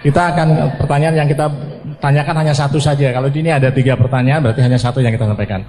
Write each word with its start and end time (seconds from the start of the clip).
Kita 0.00 0.32
akan 0.32 0.80
pertanyaan 0.80 1.24
yang 1.24 1.28
kita 1.28 1.44
tanyakan 2.00 2.36
hanya 2.40 2.54
satu 2.56 2.80
saja. 2.80 3.12
Kalau 3.12 3.28
di 3.28 3.44
ini 3.44 3.52
ada 3.52 3.68
tiga 3.68 4.00
pertanyaan, 4.00 4.40
berarti 4.40 4.64
hanya 4.64 4.80
satu 4.80 5.04
yang 5.04 5.12
kita 5.12 5.28
sampaikan. 5.28 5.60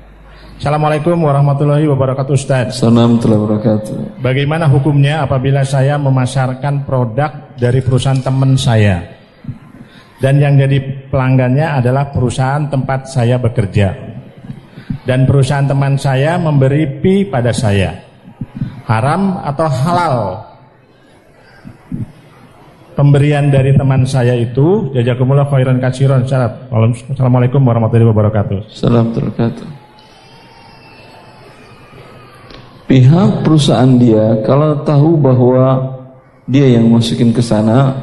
Assalamualaikum 0.55 1.19
warahmatullahi 1.19 1.83
wabarakatuh 1.91 2.31
Ustaz. 2.31 2.79
Assalamualaikum 2.79 3.27
warahmatullahi 3.27 3.41
wabarakatuh. 3.43 3.93
Bagaimana 4.23 4.71
hukumnya 4.71 5.27
apabila 5.27 5.67
saya 5.67 5.99
memasarkan 5.99 6.87
produk 6.87 7.57
dari 7.59 7.83
perusahaan 7.83 8.23
teman 8.23 8.55
saya? 8.55 9.03
Dan 10.21 10.39
yang 10.39 10.55
jadi 10.55 11.09
pelanggannya 11.11 11.81
adalah 11.81 12.13
perusahaan 12.13 12.69
tempat 12.71 13.11
saya 13.11 13.35
bekerja. 13.35 13.89
Dan 15.03 15.27
perusahaan 15.27 15.65
teman 15.65 15.99
saya 15.99 16.39
memberi 16.39 17.03
pi 17.03 17.27
pada 17.27 17.51
saya. 17.51 17.99
Haram 18.85 19.43
atau 19.43 19.67
halal 19.67 20.15
pemberian 22.95 23.49
dari 23.51 23.75
teman 23.75 24.03
saya 24.03 24.35
itu 24.35 24.91
jazakumullah 24.95 25.47
khairan 25.47 25.79
katsiran 25.79 26.27
syarat. 26.27 26.67
Assalamualaikum 27.11 27.63
warahmatullahi 27.63 28.09
wabarakatuh. 28.11 28.57
Assalamualaikum 28.67 29.31
wabarakatuh. 29.31 29.67
Pihak 32.91 33.29
perusahaan 33.47 33.91
dia 33.95 34.43
kalau 34.43 34.83
tahu 34.83 35.15
bahwa 35.15 35.95
dia 36.51 36.75
yang 36.75 36.91
masukin 36.91 37.31
ke 37.31 37.39
sana, 37.39 37.95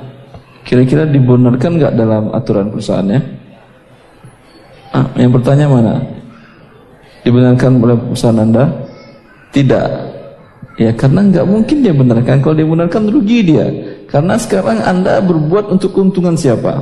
kira-kira 0.64 1.04
dibenarkan 1.04 1.76
nggak 1.76 1.92
dalam 1.92 2.32
aturan 2.32 2.72
perusahaannya? 2.72 3.20
Ah, 4.96 5.04
yang 5.20 5.28
bertanya 5.36 5.68
mana? 5.68 6.00
Dibenarkan 7.20 7.84
oleh 7.84 7.96
perusahaan 8.00 8.40
Anda? 8.40 8.64
Tidak. 9.52 9.88
Ya 10.80 10.90
karena 10.96 11.20
nggak 11.28 11.44
mungkin 11.44 11.84
dia 11.84 11.92
benarkan. 11.92 12.40
Kalau 12.40 12.56
dia 12.56 12.64
benarkan 12.64 13.12
rugi 13.12 13.44
dia. 13.44 13.68
Karena 14.08 14.40
sekarang 14.40 14.80
Anda 14.80 15.20
berbuat 15.20 15.68
untuk 15.68 15.92
keuntungan 15.92 16.32
siapa? 16.32 16.80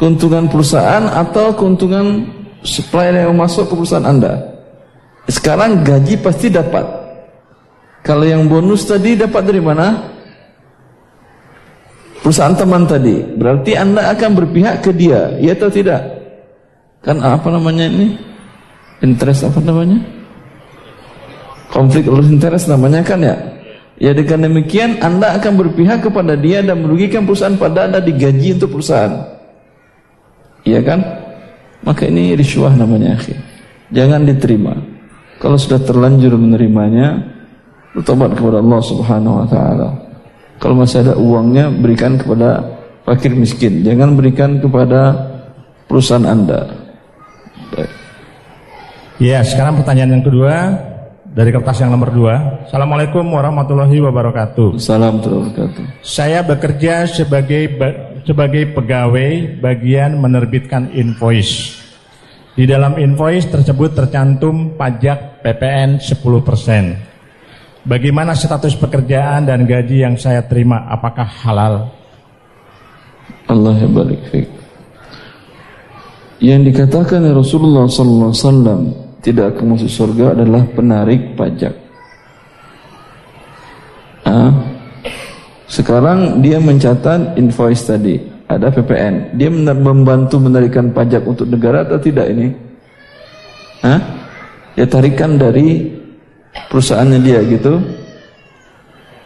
Keuntungan 0.00 0.48
perusahaan 0.48 1.04
atau 1.04 1.52
keuntungan 1.52 2.24
supplier 2.64 3.28
yang 3.28 3.36
masuk 3.36 3.68
ke 3.68 3.74
perusahaan 3.76 4.08
Anda? 4.08 4.40
Sekarang 5.28 5.84
gaji 5.84 6.16
pasti 6.24 6.48
dapat. 6.48 6.88
Kalau 8.00 8.24
yang 8.24 8.48
bonus 8.48 8.88
tadi 8.88 9.20
dapat 9.20 9.42
dari 9.44 9.60
mana? 9.60 10.16
Perusahaan 12.24 12.56
teman 12.56 12.88
tadi. 12.88 13.20
Berarti 13.36 13.76
Anda 13.76 14.08
akan 14.16 14.30
berpihak 14.32 14.80
ke 14.80 14.96
dia, 14.96 15.36
ya 15.36 15.52
atau 15.52 15.68
tidak? 15.68 16.00
Kan 17.04 17.20
apa 17.20 17.52
namanya 17.52 17.84
ini? 17.84 18.16
Interest 19.04 19.44
apa 19.44 19.60
namanya? 19.60 20.00
Konflik 21.68 22.08
of 22.08 22.24
interest 22.24 22.72
namanya 22.72 23.04
kan 23.04 23.20
ya? 23.20 23.36
Ya 23.98 24.14
dengan 24.14 24.46
demikian 24.46 25.02
Anda 25.02 25.34
akan 25.42 25.58
berpihak 25.58 26.06
kepada 26.06 26.38
dia 26.38 26.62
dan 26.62 26.86
merugikan 26.86 27.26
perusahaan 27.26 27.58
pada 27.58 27.90
Anda 27.90 27.98
digaji 27.98 28.54
untuk 28.54 28.78
perusahaan. 28.78 29.26
Iya 30.62 30.80
kan? 30.86 31.00
Maka 31.82 32.06
ini 32.06 32.38
riswah 32.38 32.70
namanya 32.78 33.18
akhi. 33.18 33.34
Jangan 33.90 34.22
diterima. 34.22 34.74
Kalau 35.42 35.58
sudah 35.58 35.82
terlanjur 35.82 36.34
menerimanya, 36.38 37.18
bertobat 37.94 38.38
kepada 38.38 38.62
Allah 38.62 38.80
Subhanahu 38.82 39.34
wa 39.42 39.46
taala. 39.50 39.88
Kalau 40.58 40.74
masih 40.78 41.06
ada 41.06 41.14
uangnya 41.14 41.70
berikan 41.70 42.18
kepada 42.18 42.62
fakir 43.06 43.34
miskin, 43.34 43.82
jangan 43.86 44.14
berikan 44.14 44.58
kepada 44.58 45.14
perusahaan 45.86 46.26
Anda. 46.26 46.66
Ya, 49.18 49.42
sekarang 49.42 49.82
pertanyaan 49.82 50.18
yang 50.18 50.24
kedua 50.26 50.54
dari 51.38 51.54
kertas 51.54 51.78
yang 51.78 51.94
nomor 51.94 52.10
dua. 52.10 52.34
Assalamualaikum 52.66 53.22
warahmatullahi 53.22 54.02
wabarakatuh. 54.02 54.74
Warahmatullahi 54.74 55.54
wabarakatuh. 55.54 56.02
Saya 56.02 56.42
bekerja 56.42 57.06
sebagai 57.06 57.78
sebagai 58.26 58.74
pegawai 58.74 59.62
bagian 59.62 60.18
menerbitkan 60.18 60.90
invoice. 60.90 61.78
Di 62.58 62.66
dalam 62.66 62.98
invoice 62.98 63.46
tersebut 63.46 63.94
tercantum 63.94 64.74
pajak 64.74 65.38
PPN 65.46 66.02
10%. 66.02 67.86
Bagaimana 67.86 68.34
status 68.34 68.74
pekerjaan 68.74 69.46
dan 69.46 69.62
gaji 69.62 70.02
yang 70.02 70.18
saya 70.18 70.42
terima? 70.42 70.90
Apakah 70.90 71.46
halal? 71.46 71.86
Allah 73.46 73.78
balik 73.86 74.26
Yang 76.42 76.74
dikatakan 76.74 77.22
Rasulullah 77.30 77.86
sallallahu 77.86 78.34
alaihi 78.34 78.42
wasallam 78.42 79.07
tidak 79.28 79.52
akan 79.52 79.76
masuk 79.76 79.92
surga 79.92 80.32
adalah 80.32 80.64
penarik 80.72 81.36
pajak. 81.36 81.76
Ah, 84.24 84.56
sekarang 85.68 86.40
dia 86.40 86.56
mencatat 86.56 87.36
invoice 87.36 87.84
tadi, 87.84 88.16
ada 88.48 88.72
PPN. 88.72 89.36
Dia 89.36 89.52
membantu 89.76 90.40
menarikan 90.40 90.88
pajak 90.96 91.28
untuk 91.28 91.44
negara 91.44 91.84
atau 91.84 92.00
tidak 92.00 92.32
ini? 92.32 92.56
Hah? 93.84 94.00
Dia 94.72 94.88
tarikan 94.88 95.36
dari 95.36 95.92
perusahaannya 96.72 97.20
dia 97.20 97.44
gitu. 97.44 97.84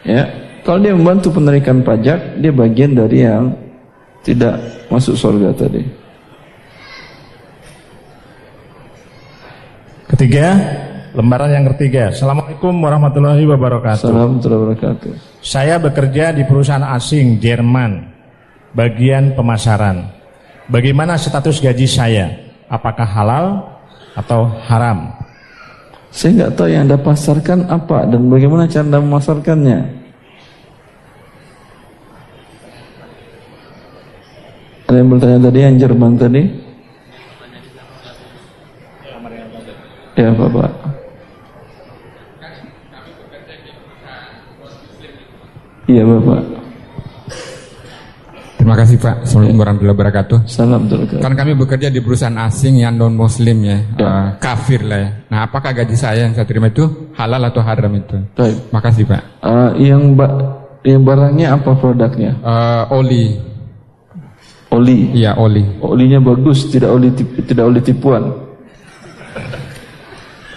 Ya, 0.02 0.26
kalau 0.66 0.82
dia 0.82 0.98
membantu 0.98 1.30
penarikan 1.30 1.78
pajak, 1.86 2.42
dia 2.42 2.50
bagian 2.50 2.98
dari 2.98 3.22
yang 3.22 3.54
tidak 4.26 4.58
masuk 4.90 5.14
surga 5.14 5.54
tadi. 5.54 6.01
Ketiga, 10.12 10.60
lembaran 11.16 11.48
yang 11.48 11.64
ketiga. 11.72 12.12
Assalamualaikum 12.12 12.68
warahmatullahi 12.84 13.48
wabarakatuh. 13.48 14.12
Assalamualaikum 14.12 14.44
warahmatullahi 14.44 14.60
wabarakatuh. 14.60 15.10
Saya 15.40 15.80
bekerja 15.80 16.36
di 16.36 16.44
perusahaan 16.44 16.84
asing 16.84 17.40
Jerman, 17.40 18.12
bagian 18.76 19.32
pemasaran. 19.32 20.12
Bagaimana 20.68 21.16
status 21.16 21.64
gaji 21.64 21.88
saya? 21.88 22.28
Apakah 22.68 23.08
halal 23.08 23.46
atau 24.12 24.52
haram? 24.68 25.16
Saya 26.12 26.44
nggak 26.44 26.52
tahu 26.60 26.68
yang 26.68 26.84
anda 26.84 27.00
pasarkan 27.00 27.72
apa 27.72 28.04
dan 28.04 28.28
bagaimana 28.28 28.68
cara 28.68 28.84
anda 28.84 29.00
memasarkannya. 29.00 29.80
Ada 34.92 34.96
yang 35.00 35.08
bertanya 35.08 35.38
tadi 35.48 35.58
yang 35.64 35.76
Jerman 35.80 36.20
tadi? 36.20 36.71
Ya 40.12 40.28
Bapak. 40.28 40.70
Iya 45.88 46.04
Bapak. 46.04 46.40
Terima 48.60 48.76
kasih 48.78 48.96
Pak. 49.00 49.26
Assalamualaikum 49.26 49.58
warahmatullahi 49.58 49.96
wabarakatuh. 49.98 50.38
Salam 50.46 50.86
Kan 51.18 51.34
kami 51.34 51.58
bekerja 51.58 51.90
di 51.90 51.98
perusahaan 51.98 52.36
asing 52.46 52.84
yang 52.84 52.94
non 52.94 53.16
Muslim 53.18 53.58
ya, 53.66 53.82
ya. 53.98 54.06
Uh, 54.06 54.26
kafir 54.38 54.86
lah 54.86 54.98
ya. 55.02 55.10
Nah, 55.34 55.38
apakah 55.50 55.74
gaji 55.74 55.96
saya 55.98 56.28
yang 56.28 56.36
saya 56.36 56.46
terima 56.46 56.70
itu 56.70 56.86
halal 57.18 57.42
atau 57.42 57.58
haram 57.64 57.90
itu? 57.96 58.22
Baik. 58.38 58.70
Makasih 58.70 59.04
Pak. 59.08 59.22
Uh, 59.42 59.70
yang 59.80 60.14
ba 60.14 60.28
yang 60.86 61.02
barangnya 61.02 61.58
apa 61.58 61.74
produknya? 61.74 62.38
Uh, 62.44 62.84
oli. 62.94 63.40
Oli. 64.70 65.10
Iya 65.10 65.34
oli. 65.40 65.66
Olinya 65.82 66.22
bagus, 66.22 66.70
tidak 66.70 66.94
oli 66.94 67.10
tidak 67.18 67.64
oli 67.66 67.80
tipuan 67.82 68.41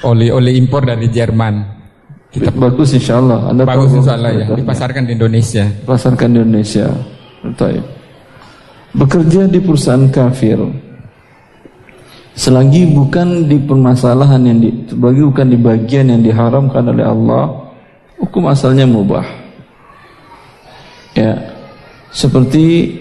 oli-oli 0.06 0.54
impor 0.56 0.86
dari 0.86 1.10
Jerman. 1.10 1.76
Kita 2.30 2.52
bagus 2.52 2.94
insya 2.94 3.18
Allah. 3.18 3.50
Anda 3.50 3.64
bagus 3.66 3.92
insya 3.96 4.20
Allah 4.20 4.32
ya. 4.36 4.46
Dipasarkan 4.54 5.04
di 5.08 5.12
Indonesia. 5.18 5.66
Pasarkan 5.88 6.28
di 6.36 6.38
Indonesia. 6.44 6.88
Betul. 7.42 7.82
Bekerja 8.96 9.42
di 9.50 9.60
perusahaan 9.60 10.06
kafir. 10.12 10.60
Selagi 12.36 12.92
bukan 12.92 13.48
di 13.48 13.56
permasalahan 13.64 14.44
yang 14.44 14.60
di, 14.60 14.70
bagi 14.92 15.24
bukan 15.24 15.48
di 15.48 15.58
bagian 15.60 16.12
yang 16.12 16.20
diharamkan 16.20 16.84
oleh 16.92 17.08
Allah, 17.08 17.72
hukum 18.20 18.52
asalnya 18.52 18.84
mubah. 18.84 19.24
Ya, 21.16 21.32
seperti 22.12 23.00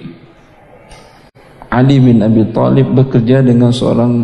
Ali 1.67 1.99
bin 1.99 2.23
Abi 2.23 2.47
Thalib 2.55 2.95
bekerja 2.95 3.43
dengan 3.43 3.75
seorang 3.75 4.23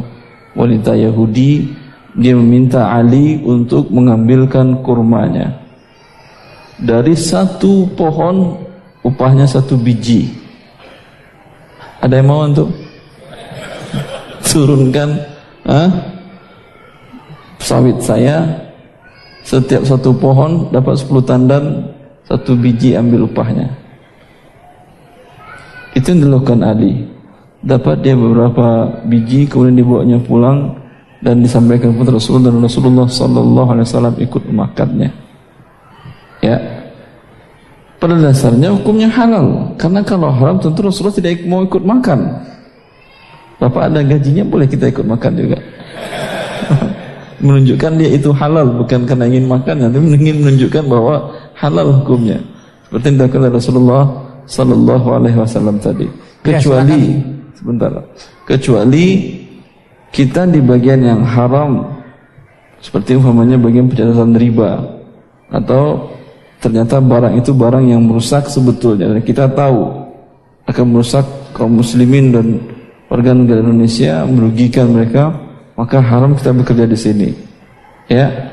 wanita 0.55 0.94
Yahudi 0.94 1.80
dia 2.16 2.34
meminta 2.34 2.90
Ali 2.90 3.38
untuk 3.42 3.90
mengambilkan 3.94 4.82
kurmanya. 4.82 5.54
Dari 6.80 7.12
satu 7.14 7.86
pohon 7.92 8.56
upahnya 9.04 9.44
satu 9.46 9.76
biji. 9.76 10.32
Ada 12.00 12.18
yang 12.18 12.28
mau 12.32 12.42
untuk? 12.48 12.72
Turunkan 14.50 15.14
ah, 15.68 15.86
sawit 17.62 18.02
saya 18.02 18.42
setiap 19.46 19.86
satu 19.86 20.10
pohon 20.10 20.66
dapat 20.74 20.98
10 20.98 21.22
tandan 21.22 21.64
satu 22.26 22.58
biji 22.58 22.98
ambil 22.98 23.30
upahnya. 23.30 23.70
Itu 25.94 26.16
yang 26.16 26.26
dilakukan 26.26 26.66
Ali. 26.66 27.06
Dapat 27.60 28.00
dia 28.00 28.16
beberapa 28.16 28.88
biji 29.04 29.44
kemudian 29.44 29.84
dibawanya 29.84 30.18
pulang 30.24 30.80
dan 31.20 31.44
disampaikan 31.44 31.93
kepada 31.93 32.17
Rasulullah 32.17 32.49
dan 32.49 32.64
Rasulullah 32.64 33.06
Sallallahu 33.06 33.69
Alaihi 33.76 33.87
Wasallam 33.87 34.14
ikut 34.17 34.43
memakannya. 34.49 35.11
Ya, 36.40 36.56
pada 38.00 38.17
dasarnya 38.17 38.72
hukumnya 38.72 39.12
halal. 39.12 39.76
Karena 39.76 40.00
kalau 40.00 40.32
haram 40.32 40.56
tentu 40.56 40.81
Rasulullah 40.81 41.12
tidak 41.12 41.44
mau 41.44 41.61
ikut 41.61 41.84
makan. 41.84 42.49
Bapak 43.61 43.93
ada 43.93 44.00
gajinya 44.00 44.40
boleh 44.49 44.64
kita 44.64 44.88
ikut 44.88 45.05
makan 45.05 45.32
juga. 45.37 45.61
menunjukkan 47.44 47.93
dia 47.96 48.08
itu 48.12 48.32
halal 48.37 48.69
bukan 48.84 49.08
karena 49.08 49.25
ingin 49.28 49.49
makan, 49.49 49.88
tapi 49.88 49.96
ingin 50.17 50.37
menunjukkan 50.44 50.84
bahwa 50.88 51.32
halal 51.56 51.88
hukumnya. 52.00 52.40
Seperti 52.88 53.05
yang 53.12 53.17
dilakukan 53.20 53.52
Rasulullah 53.52 54.02
Sallallahu 54.49 55.08
Alaihi 55.12 55.38
Wasallam 55.40 55.76
tadi. 55.81 56.08
Ya, 56.44 56.56
kecuali 56.56 57.00
ya, 57.20 57.20
sebentar, 57.52 57.93
kecuali 58.49 59.05
kita 60.10 60.46
di 60.46 60.58
bagian 60.58 61.00
yang 61.02 61.22
haram, 61.22 62.02
seperti 62.82 63.14
umpamanya 63.14 63.60
bagian 63.60 63.86
pencatatan 63.86 64.34
riba 64.34 64.80
atau 65.50 66.10
ternyata 66.62 67.02
barang 67.02 67.34
itu 67.40 67.50
barang 67.52 67.84
yang 67.90 68.02
merusak 68.04 68.46
sebetulnya 68.46 69.10
dan 69.10 69.20
kita 69.24 69.50
tahu 69.50 69.90
akan 70.68 70.84
merusak 70.86 71.26
kaum 71.52 71.80
muslimin 71.80 72.30
dan 72.30 72.46
warga 73.10 73.34
negara 73.34 73.60
Indonesia 73.60 74.22
merugikan 74.24 74.94
mereka 74.94 75.34
maka 75.80 75.96
haram 76.04 76.36
kita 76.36 76.52
bekerja 76.52 76.84
di 76.84 76.98
sini. 76.98 77.28
Ya. 78.04 78.52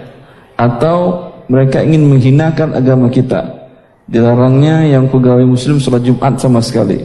Atau 0.56 1.28
mereka 1.52 1.84
ingin 1.84 2.08
menghinakan 2.08 2.72
agama 2.72 3.12
kita. 3.12 3.68
Dilarangnya 4.08 4.88
yang 4.88 5.12
pegawai 5.12 5.44
muslim 5.44 5.76
sholat 5.84 6.08
Jumat 6.08 6.40
sama 6.40 6.64
sekali. 6.64 7.04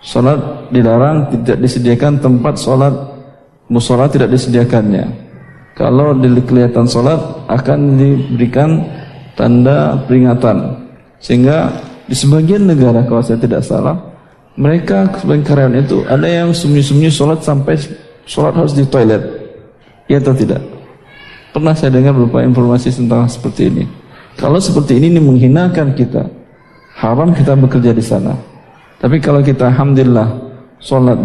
Sholat 0.00 0.72
dilarang 0.72 1.28
tidak 1.28 1.60
disediakan 1.60 2.16
tempat 2.24 2.56
sholat 2.56 3.11
musola 3.68 4.10
tidak 4.10 4.32
disediakannya. 4.32 5.06
Kalau 5.72 6.12
kelihatan 6.20 6.84
sholat 6.84 7.18
akan 7.48 7.96
diberikan 7.96 8.84
tanda 9.34 9.96
peringatan. 10.04 10.84
Sehingga 11.22 11.72
di 12.04 12.14
sebagian 12.18 12.68
negara 12.68 13.06
kalau 13.06 13.22
saya 13.24 13.40
tidak 13.40 13.64
salah 13.64 13.96
mereka 14.58 15.08
sebagian 15.16 15.44
karyawan 15.48 15.80
itu 15.80 16.04
ada 16.04 16.28
yang 16.28 16.52
sembunyi-sembunyi 16.52 17.08
sholat 17.08 17.40
sampai 17.40 17.80
sholat 18.28 18.52
harus 18.52 18.76
di 18.76 18.84
toilet. 18.84 19.22
Ya 20.10 20.20
atau 20.20 20.36
tidak? 20.36 20.60
Pernah 21.56 21.72
saya 21.72 21.92
dengar 21.92 22.12
beberapa 22.12 22.44
informasi 22.44 22.92
tentang 22.92 23.24
seperti 23.28 23.72
ini. 23.72 23.84
Kalau 24.36 24.60
seperti 24.60 25.00
ini 25.00 25.16
ini 25.16 25.20
menghinakan 25.20 25.96
kita. 25.96 26.28
Haram 27.00 27.32
kita 27.32 27.56
bekerja 27.56 27.96
di 27.96 28.04
sana. 28.04 28.36
Tapi 29.00 29.16
kalau 29.18 29.40
kita 29.40 29.72
alhamdulillah 29.72 30.28
sholat 30.84 31.16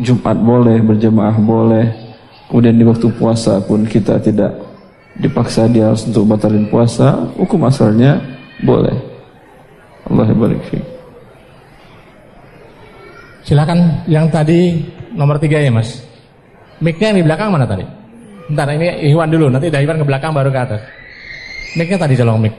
Jumat 0.00 0.36
boleh 0.36 0.80
berjamaah 0.84 1.36
boleh 1.40 1.86
kemudian 2.48 2.76
di 2.78 2.84
waktu 2.86 3.08
puasa 3.16 3.58
pun 3.64 3.82
kita 3.88 4.20
tidak 4.22 4.66
dipaksa 5.16 5.64
dia 5.68 5.90
harus 5.90 6.04
untuk 6.04 6.28
batalin 6.28 6.68
puasa, 6.68 7.16
hukum 7.36 7.64
asalnya 7.64 8.20
boleh. 8.62 8.94
Allah 10.06 10.28
barik 10.30 10.62
fi. 10.68 10.78
Silakan 13.46 14.06
yang 14.10 14.28
tadi 14.28 14.82
nomor 15.14 15.38
tiga 15.40 15.58
ya 15.58 15.70
mas. 15.70 16.02
Miknya 16.82 17.14
yang 17.14 17.18
di 17.22 17.26
belakang 17.26 17.48
mana 17.48 17.64
tadi? 17.64 17.86
Ntar 18.52 18.68
ini 18.76 19.10
Iwan 19.10 19.32
dulu, 19.32 19.50
nanti 19.50 19.72
dari 19.72 19.88
Iwan 19.88 20.02
ke 20.02 20.06
belakang 20.06 20.32
baru 20.36 20.50
ke 20.52 20.60
atas. 20.60 20.82
Miknya 21.74 21.98
tadi 21.98 22.14
colong 22.14 22.38
mik. 22.46 22.54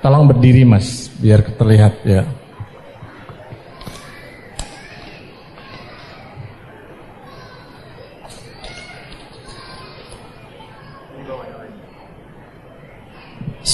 Tolong 0.00 0.24
berdiri 0.28 0.62
mas, 0.68 1.08
biar 1.20 1.40
terlihat 1.56 1.92
ya. 2.04 2.24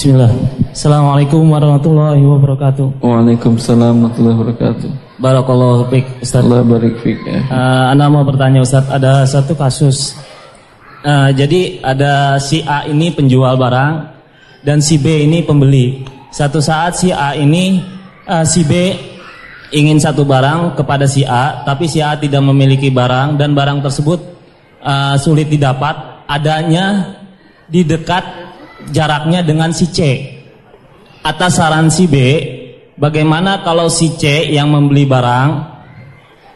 Bismillah. 0.01 0.33
Assalamualaikum 0.73 1.45
warahmatullahi 1.45 2.25
wabarakatuh. 2.25 3.05
Waalaikumsalam 3.05 4.01
warahmatullahi 4.01 4.33
wabarakatuh. 4.33 4.89
Barakallahu 5.21 5.93
fiik 5.93 6.25
Ustaz. 6.25 6.41
Allah 6.41 6.65
barik 6.65 7.05
fiik 7.05 7.21
ya. 7.21 7.45
Uh, 7.45 7.93
Anda 7.93 8.09
mau 8.09 8.25
bertanya 8.25 8.65
Ustaz, 8.65 8.89
ada 8.89 9.21
satu 9.29 9.53
kasus. 9.53 10.17
Uh, 11.05 11.29
jadi 11.37 11.85
ada 11.85 12.41
si 12.41 12.65
A 12.65 12.89
ini 12.89 13.13
penjual 13.13 13.53
barang 13.61 13.93
dan 14.65 14.81
si 14.81 14.97
B 14.97 15.05
ini 15.29 15.45
pembeli. 15.45 16.01
Satu 16.33 16.57
saat 16.65 16.97
si 16.97 17.13
A 17.13 17.37
ini 17.37 17.85
uh, 18.25 18.41
si 18.41 18.65
B 18.65 18.73
ingin 19.69 20.01
satu 20.01 20.25
barang 20.25 20.81
kepada 20.81 21.05
si 21.05 21.21
A, 21.29 21.61
tapi 21.61 21.85
si 21.85 22.01
A 22.01 22.17
tidak 22.17 22.41
memiliki 22.41 22.89
barang 22.89 23.37
dan 23.37 23.53
barang 23.53 23.85
tersebut 23.85 24.17
uh, 24.81 25.13
sulit 25.21 25.45
didapat. 25.45 26.25
Adanya 26.25 27.21
di 27.69 27.85
dekat 27.85 28.49
jaraknya 28.89 29.45
dengan 29.45 29.69
si 29.69 29.85
C. 29.93 29.99
Atas 31.21 31.61
saran 31.61 31.93
si 31.93 32.09
B, 32.09 32.17
bagaimana 32.97 33.61
kalau 33.61 33.85
si 33.93 34.17
C 34.17 34.49
yang 34.49 34.73
membeli 34.73 35.05
barang, 35.05 35.49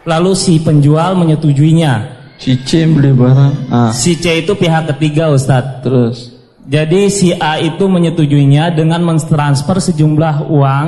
lalu 0.10 0.34
si 0.34 0.58
penjual 0.58 1.14
menyetujuinya? 1.14 1.94
Si 2.42 2.58
C 2.66 2.90
beli 2.90 3.14
barang. 3.14 3.54
Ah. 3.70 3.92
Si 3.94 4.18
C 4.18 4.42
itu 4.42 4.58
pihak 4.58 4.90
ketiga, 4.96 5.30
Ustadz. 5.30 5.86
Terus? 5.86 6.18
Jadi 6.66 7.14
si 7.14 7.30
A 7.30 7.62
itu 7.62 7.86
menyetujuinya 7.86 8.74
dengan 8.74 9.06
mentransfer 9.06 9.78
sejumlah 9.78 10.50
uang 10.50 10.86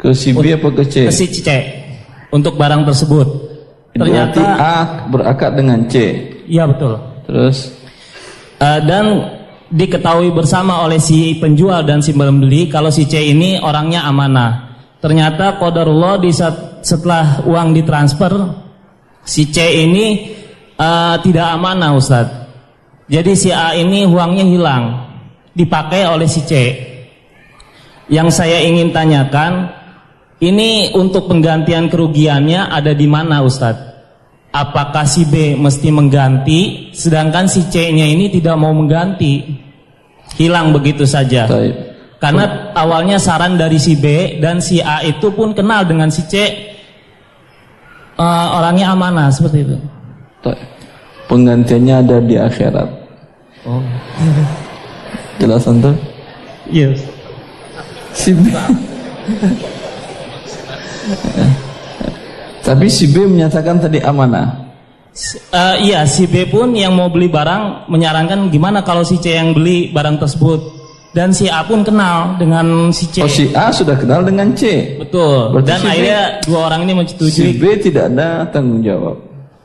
ke 0.00 0.16
si 0.16 0.32
B 0.32 0.56
apa 0.56 0.68
ke 0.72 0.84
C? 0.88 0.94
Ke 1.04 1.12
si 1.12 1.28
C 1.28 1.48
untuk 2.32 2.56
barang 2.56 2.88
tersebut. 2.88 3.28
Ternyata 3.92 4.40
Berarti 4.40 4.42
A 4.62 4.76
berakar 5.12 5.50
dengan 5.52 5.84
C. 5.90 5.94
Iya 6.48 6.64
betul. 6.64 6.96
Terus? 7.28 7.76
Uh, 8.56 8.80
dan 8.88 9.04
diketahui 9.68 10.32
bersama 10.32 10.84
oleh 10.84 10.96
si 10.96 11.36
penjual 11.36 11.84
dan 11.84 12.00
si 12.00 12.16
pembeli 12.16 12.68
kalau 12.72 12.88
si 12.88 13.04
C 13.04 13.20
ini 13.20 13.60
orangnya 13.60 14.08
amanah. 14.08 14.80
Ternyata 14.98 15.60
qadarullah 15.60 16.18
di 16.18 16.32
setelah 16.82 17.46
uang 17.46 17.76
ditransfer 17.76 18.32
si 19.22 19.46
C 19.52 19.84
ini 19.84 20.34
uh, 20.74 21.16
tidak 21.22 21.46
amanah 21.54 21.94
Ustaz. 21.94 22.26
Jadi 23.08 23.32
si 23.36 23.48
A 23.48 23.72
ini 23.72 24.04
uangnya 24.04 24.44
hilang 24.44 24.84
dipakai 25.56 26.04
oleh 26.08 26.28
si 26.28 26.44
C. 26.44 26.52
Yang 28.08 28.40
saya 28.40 28.64
ingin 28.64 28.92
tanyakan 28.92 29.68
ini 30.40 30.96
untuk 30.96 31.28
penggantian 31.28 31.92
kerugiannya 31.92 32.72
ada 32.72 32.96
di 32.96 33.04
mana 33.04 33.44
Ustadz? 33.44 33.87
Apakah 34.52 35.04
si 35.04 35.28
B 35.28 35.56
mesti 35.56 35.92
mengganti 35.92 36.90
sedangkan 36.96 37.48
si 37.48 37.68
C-nya 37.68 38.08
ini 38.08 38.32
tidak 38.32 38.56
mau 38.56 38.72
mengganti? 38.72 39.44
Hilang 40.36 40.76
begitu 40.76 41.08
saja. 41.08 41.48
Taib. 41.48 41.88
karena 42.18 42.74
awalnya 42.74 43.14
saran 43.14 43.54
dari 43.54 43.78
si 43.78 43.94
B 43.94 44.36
dan 44.42 44.58
si 44.58 44.82
A 44.82 45.06
itu 45.06 45.30
pun 45.32 45.54
kenal 45.54 45.86
dengan 45.86 46.10
si 46.10 46.26
C. 46.26 46.34
Uh, 48.18 48.58
orangnya 48.58 48.90
amanah 48.90 49.30
seperti 49.30 49.62
itu. 49.62 49.78
Taib. 50.42 50.58
penggantiannya 51.28 51.94
ada 52.02 52.18
di 52.24 52.40
akhirat. 52.40 52.88
Oh. 53.68 53.84
Jelas 55.38 55.62
tuh 55.62 55.94
yes. 56.72 57.04
Si 58.16 58.34
B 58.34 58.48
Tapi 62.68 62.84
si 62.92 63.08
B 63.08 63.24
menyatakan 63.24 63.80
tadi 63.80 63.96
amanah. 64.04 64.68
Uh, 65.50 65.80
iya, 65.80 66.04
si 66.04 66.28
B 66.28 66.44
pun 66.44 66.76
yang 66.76 66.92
mau 66.92 67.08
beli 67.08 67.32
barang 67.32 67.88
menyarankan 67.88 68.52
gimana 68.52 68.84
kalau 68.84 69.00
si 69.08 69.16
C 69.16 69.40
yang 69.40 69.56
beli 69.56 69.88
barang 69.88 70.20
tersebut. 70.20 70.76
Dan 71.16 71.32
si 71.32 71.48
A 71.48 71.64
pun 71.64 71.80
kenal 71.80 72.36
dengan 72.36 72.92
si 72.92 73.08
C. 73.08 73.24
Oh, 73.24 73.30
si 73.32 73.48
A 73.56 73.72
sudah 73.72 73.96
kenal 73.96 74.20
dengan 74.20 74.52
C. 74.52 74.94
Betul. 75.00 75.56
Berarti 75.56 75.68
Dan 75.72 75.80
si 75.80 75.88
akhirnya 75.88 76.20
B, 76.28 76.44
dua 76.44 76.60
orang 76.68 76.80
ini 76.84 76.92
menyetujui. 76.92 77.32
Si 77.32 77.56
B 77.56 77.64
tidak 77.80 78.12
ada 78.12 78.44
tanggung 78.52 78.84
jawab. 78.84 79.16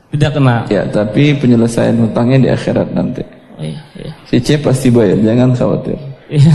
Tidak 0.08 0.30
kena. 0.32 0.56
Ya, 0.72 0.88
tapi 0.88 1.36
penyelesaian 1.36 2.00
hutangnya 2.00 2.38
di 2.40 2.48
akhirat 2.48 2.88
nanti. 2.96 3.22
Oh, 3.60 3.62
iya, 3.62 3.78
iya. 4.00 4.12
Si 4.24 4.40
C 4.40 4.56
pasti 4.56 4.88
bayar, 4.88 5.20
jangan 5.20 5.52
khawatir. 5.52 5.98
Iya, 6.32 6.54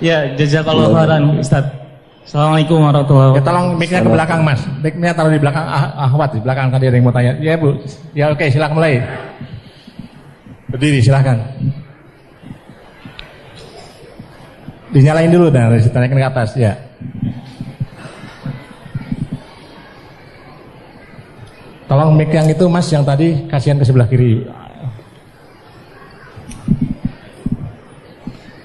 ya, 0.08 0.16
jazakallahu 0.40 0.96
khairan, 0.96 1.22
Ustaz. 1.36 1.79
Assalamualaikum 2.20 2.84
warahmatullahi 2.84 3.28
wabarakatuh. 3.32 3.40
Ya, 3.40 3.48
tolong 3.48 3.66
mic-nya 3.80 4.00
ke 4.04 4.10
belakang 4.12 4.40
mas. 4.44 4.60
Mic-nya 4.84 5.10
taruh 5.16 5.32
di 5.32 5.40
belakang 5.40 5.64
ah, 5.64 5.88
ahwat 6.04 6.36
di 6.36 6.40
belakang 6.44 6.68
tadi 6.68 6.84
ada 6.92 6.96
yang 7.00 7.06
mau 7.08 7.14
tanya. 7.16 7.32
Ya 7.40 7.56
bu, 7.56 7.80
ya 8.12 8.24
oke 8.28 8.44
silakan 8.52 8.76
mulai. 8.76 9.00
Berdiri 10.68 11.00
silakan. 11.00 11.40
Dinyalain 14.92 15.32
dulu 15.32 15.48
dan 15.48 15.72
ditanyakan 15.80 16.18
ke 16.20 16.28
atas 16.28 16.50
ya. 16.60 16.72
Tolong 21.88 22.14
mic 22.20 22.30
yang 22.36 22.46
itu 22.52 22.64
mas 22.68 22.86
yang 22.92 23.02
tadi 23.02 23.48
kasihan 23.48 23.80
ke 23.80 23.84
sebelah 23.88 24.06
kiri. 24.06 24.44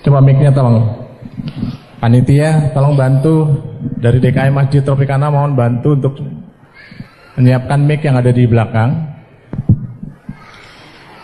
Coba 0.04 0.20
mic-nya 0.20 0.52
tolong. 0.52 1.08
Panitia 2.06 2.70
tolong 2.70 2.94
bantu 2.94 3.50
dari 3.98 4.22
DKI 4.22 4.54
Masjid 4.54 4.86
Tropicana 4.86 5.34
mohon 5.34 5.58
bantu 5.58 5.98
untuk 5.98 6.22
menyiapkan 7.34 7.82
mic 7.82 8.06
yang 8.06 8.22
ada 8.22 8.30
di 8.30 8.46
belakang. 8.46 8.94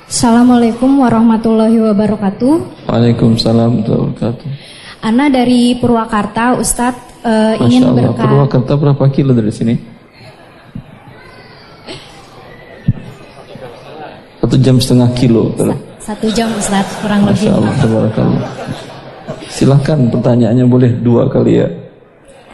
Assalamualaikum 0.10 1.06
warahmatullahi 1.06 1.78
wabarakatuh. 1.86 2.90
Waalaikumsalam 2.90 3.86
warahmatullahi 3.86 4.10
wabarakatuh. 4.10 4.50
Ana 5.06 5.30
dari 5.30 5.78
Purwakarta, 5.78 6.58
Ustadz 6.58 7.30
uh, 7.30 7.62
Masya 7.62 7.66
ingin 7.70 7.82
Allah, 7.86 8.02
berkah. 8.02 8.26
Purwakarta 8.26 8.74
berapa 8.74 9.06
kilo 9.14 9.38
dari 9.38 9.54
sini? 9.54 9.78
Satu 14.42 14.58
jam 14.58 14.82
setengah 14.82 15.14
kilo. 15.14 15.54
Satu 16.02 16.26
jam 16.34 16.50
Ustadz 16.58 17.06
kurang 17.06 17.30
lebih. 17.30 17.38
Masya 17.38 17.52
Allah, 17.54 17.74
tabarakallah. 17.78 18.90
Silahkan 19.52 20.00
pertanyaannya 20.08 20.66
boleh 20.66 20.92
dua 21.04 21.28
kali 21.28 21.60
ya. 21.60 21.68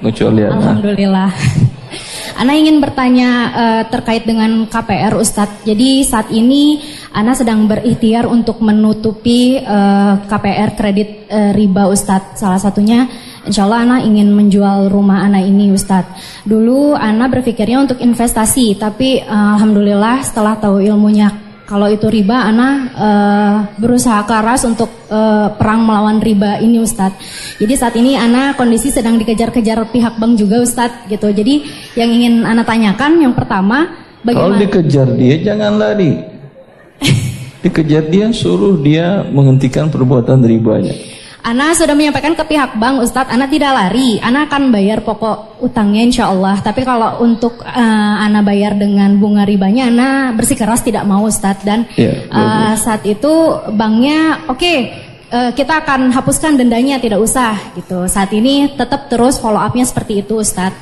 Kecuali 0.02 0.42
ya. 0.42 0.50
Alhamdulillah. 0.54 1.30
Ana 2.42 2.54
ingin 2.54 2.78
bertanya 2.78 3.30
uh, 3.50 3.84
terkait 3.90 4.26
dengan 4.26 4.70
KPR 4.70 5.18
Ustadz. 5.18 5.66
Jadi 5.66 6.06
saat 6.06 6.30
ini 6.30 6.78
Ana 7.10 7.34
sedang 7.34 7.66
berikhtiar 7.66 8.30
untuk 8.30 8.62
menutupi 8.62 9.58
uh, 9.58 10.22
KPR 10.22 10.78
kredit 10.78 11.26
uh, 11.34 11.50
riba 11.54 11.90
Ustadz. 11.90 12.38
Salah 12.38 12.62
satunya 12.62 13.10
Insya 13.48 13.64
Allah 13.64 13.88
Ana 13.88 13.98
ingin 14.04 14.30
menjual 14.36 14.92
rumah 14.92 15.26
Ana 15.26 15.42
ini 15.42 15.74
Ustadz. 15.74 16.44
Dulu 16.46 16.94
Ana 16.94 17.26
berpikirnya 17.26 17.82
untuk 17.82 17.98
investasi, 17.98 18.78
tapi 18.78 19.24
uh, 19.24 19.58
Alhamdulillah 19.58 20.22
setelah 20.22 20.60
tahu 20.62 20.78
ilmunya 20.84 21.47
kalau 21.68 21.92
itu 21.92 22.08
riba, 22.08 22.48
Ana 22.48 22.70
uh, 22.96 23.56
berusaha 23.76 24.24
keras 24.24 24.64
untuk 24.64 24.88
uh, 25.12 25.52
perang 25.60 25.84
melawan 25.84 26.24
riba 26.24 26.64
ini 26.64 26.80
Ustadz. 26.80 27.20
Jadi 27.60 27.74
saat 27.76 27.92
ini 28.00 28.16
Ana 28.16 28.56
kondisi 28.56 28.88
sedang 28.88 29.20
dikejar-kejar 29.20 29.92
pihak 29.92 30.16
bank 30.16 30.40
juga 30.40 30.64
Ustadz 30.64 31.12
gitu. 31.12 31.28
Jadi 31.28 31.68
yang 32.00 32.08
ingin 32.08 32.48
Ana 32.48 32.64
tanyakan 32.64 33.20
yang 33.20 33.36
pertama, 33.36 33.84
bagaimana? 34.24 34.56
Kalau 34.56 34.64
dikejar 34.64 35.08
dia 35.20 35.36
jangan 35.44 35.76
lari. 35.76 36.24
dikejar 37.68 38.08
dia 38.08 38.32
suruh 38.32 38.80
dia 38.80 39.28
menghentikan 39.28 39.92
perbuatan 39.92 40.48
ribanya. 40.48 40.96
Ana 41.48 41.72
sudah 41.72 41.96
menyampaikan 41.96 42.36
ke 42.36 42.44
pihak 42.44 42.76
bank, 42.76 43.08
Ustadz, 43.08 43.32
Ana 43.32 43.48
tidak 43.48 43.72
lari. 43.72 44.20
Ana 44.20 44.52
akan 44.52 44.68
bayar 44.68 45.00
pokok 45.00 45.64
utangnya 45.64 46.04
insya 46.04 46.28
Allah. 46.28 46.60
Tapi 46.60 46.84
kalau 46.84 47.24
untuk 47.24 47.64
uh, 47.64 48.16
Ana 48.20 48.44
bayar 48.44 48.76
dengan 48.76 49.16
bunga 49.16 49.48
ribanya, 49.48 49.88
Ana 49.88 50.36
bersikeras 50.36 50.84
tidak 50.84 51.08
mau, 51.08 51.24
Ustadz. 51.24 51.64
Dan 51.64 51.88
yeah, 51.96 52.20
iya, 52.28 52.36
uh, 52.36 52.74
saat 52.76 53.08
itu 53.08 53.32
banknya, 53.72 54.44
oke, 54.52 54.60
okay, 54.60 54.78
uh, 55.32 55.56
kita 55.56 55.88
akan 55.88 56.12
hapuskan 56.12 56.60
dendanya, 56.60 57.00
tidak 57.00 57.24
usah. 57.24 57.56
gitu. 57.80 58.12
Saat 58.12 58.36
ini 58.36 58.68
tetap 58.76 59.08
terus 59.08 59.40
follow 59.40 59.64
upnya 59.64 59.88
seperti 59.88 60.28
itu, 60.28 60.44
Ustadz. 60.44 60.76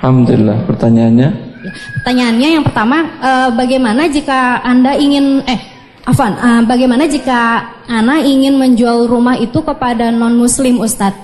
Alhamdulillah. 0.00 0.64
Pertanyaannya? 0.64 1.28
Ya, 1.60 1.72
pertanyaannya 2.00 2.48
yang 2.56 2.64
pertama, 2.64 3.20
uh, 3.20 3.52
bagaimana 3.52 4.08
jika 4.08 4.64
Anda 4.64 4.96
ingin, 4.96 5.44
eh 5.44 5.77
Afan, 6.08 6.32
uh, 6.40 6.64
bagaimana 6.64 7.04
jika 7.04 7.68
Ana 7.84 8.24
ingin 8.24 8.56
menjual 8.56 9.04
rumah 9.04 9.36
itu 9.36 9.60
kepada 9.60 10.08
non 10.08 10.40
Muslim, 10.40 10.80
Ustadz? 10.80 11.20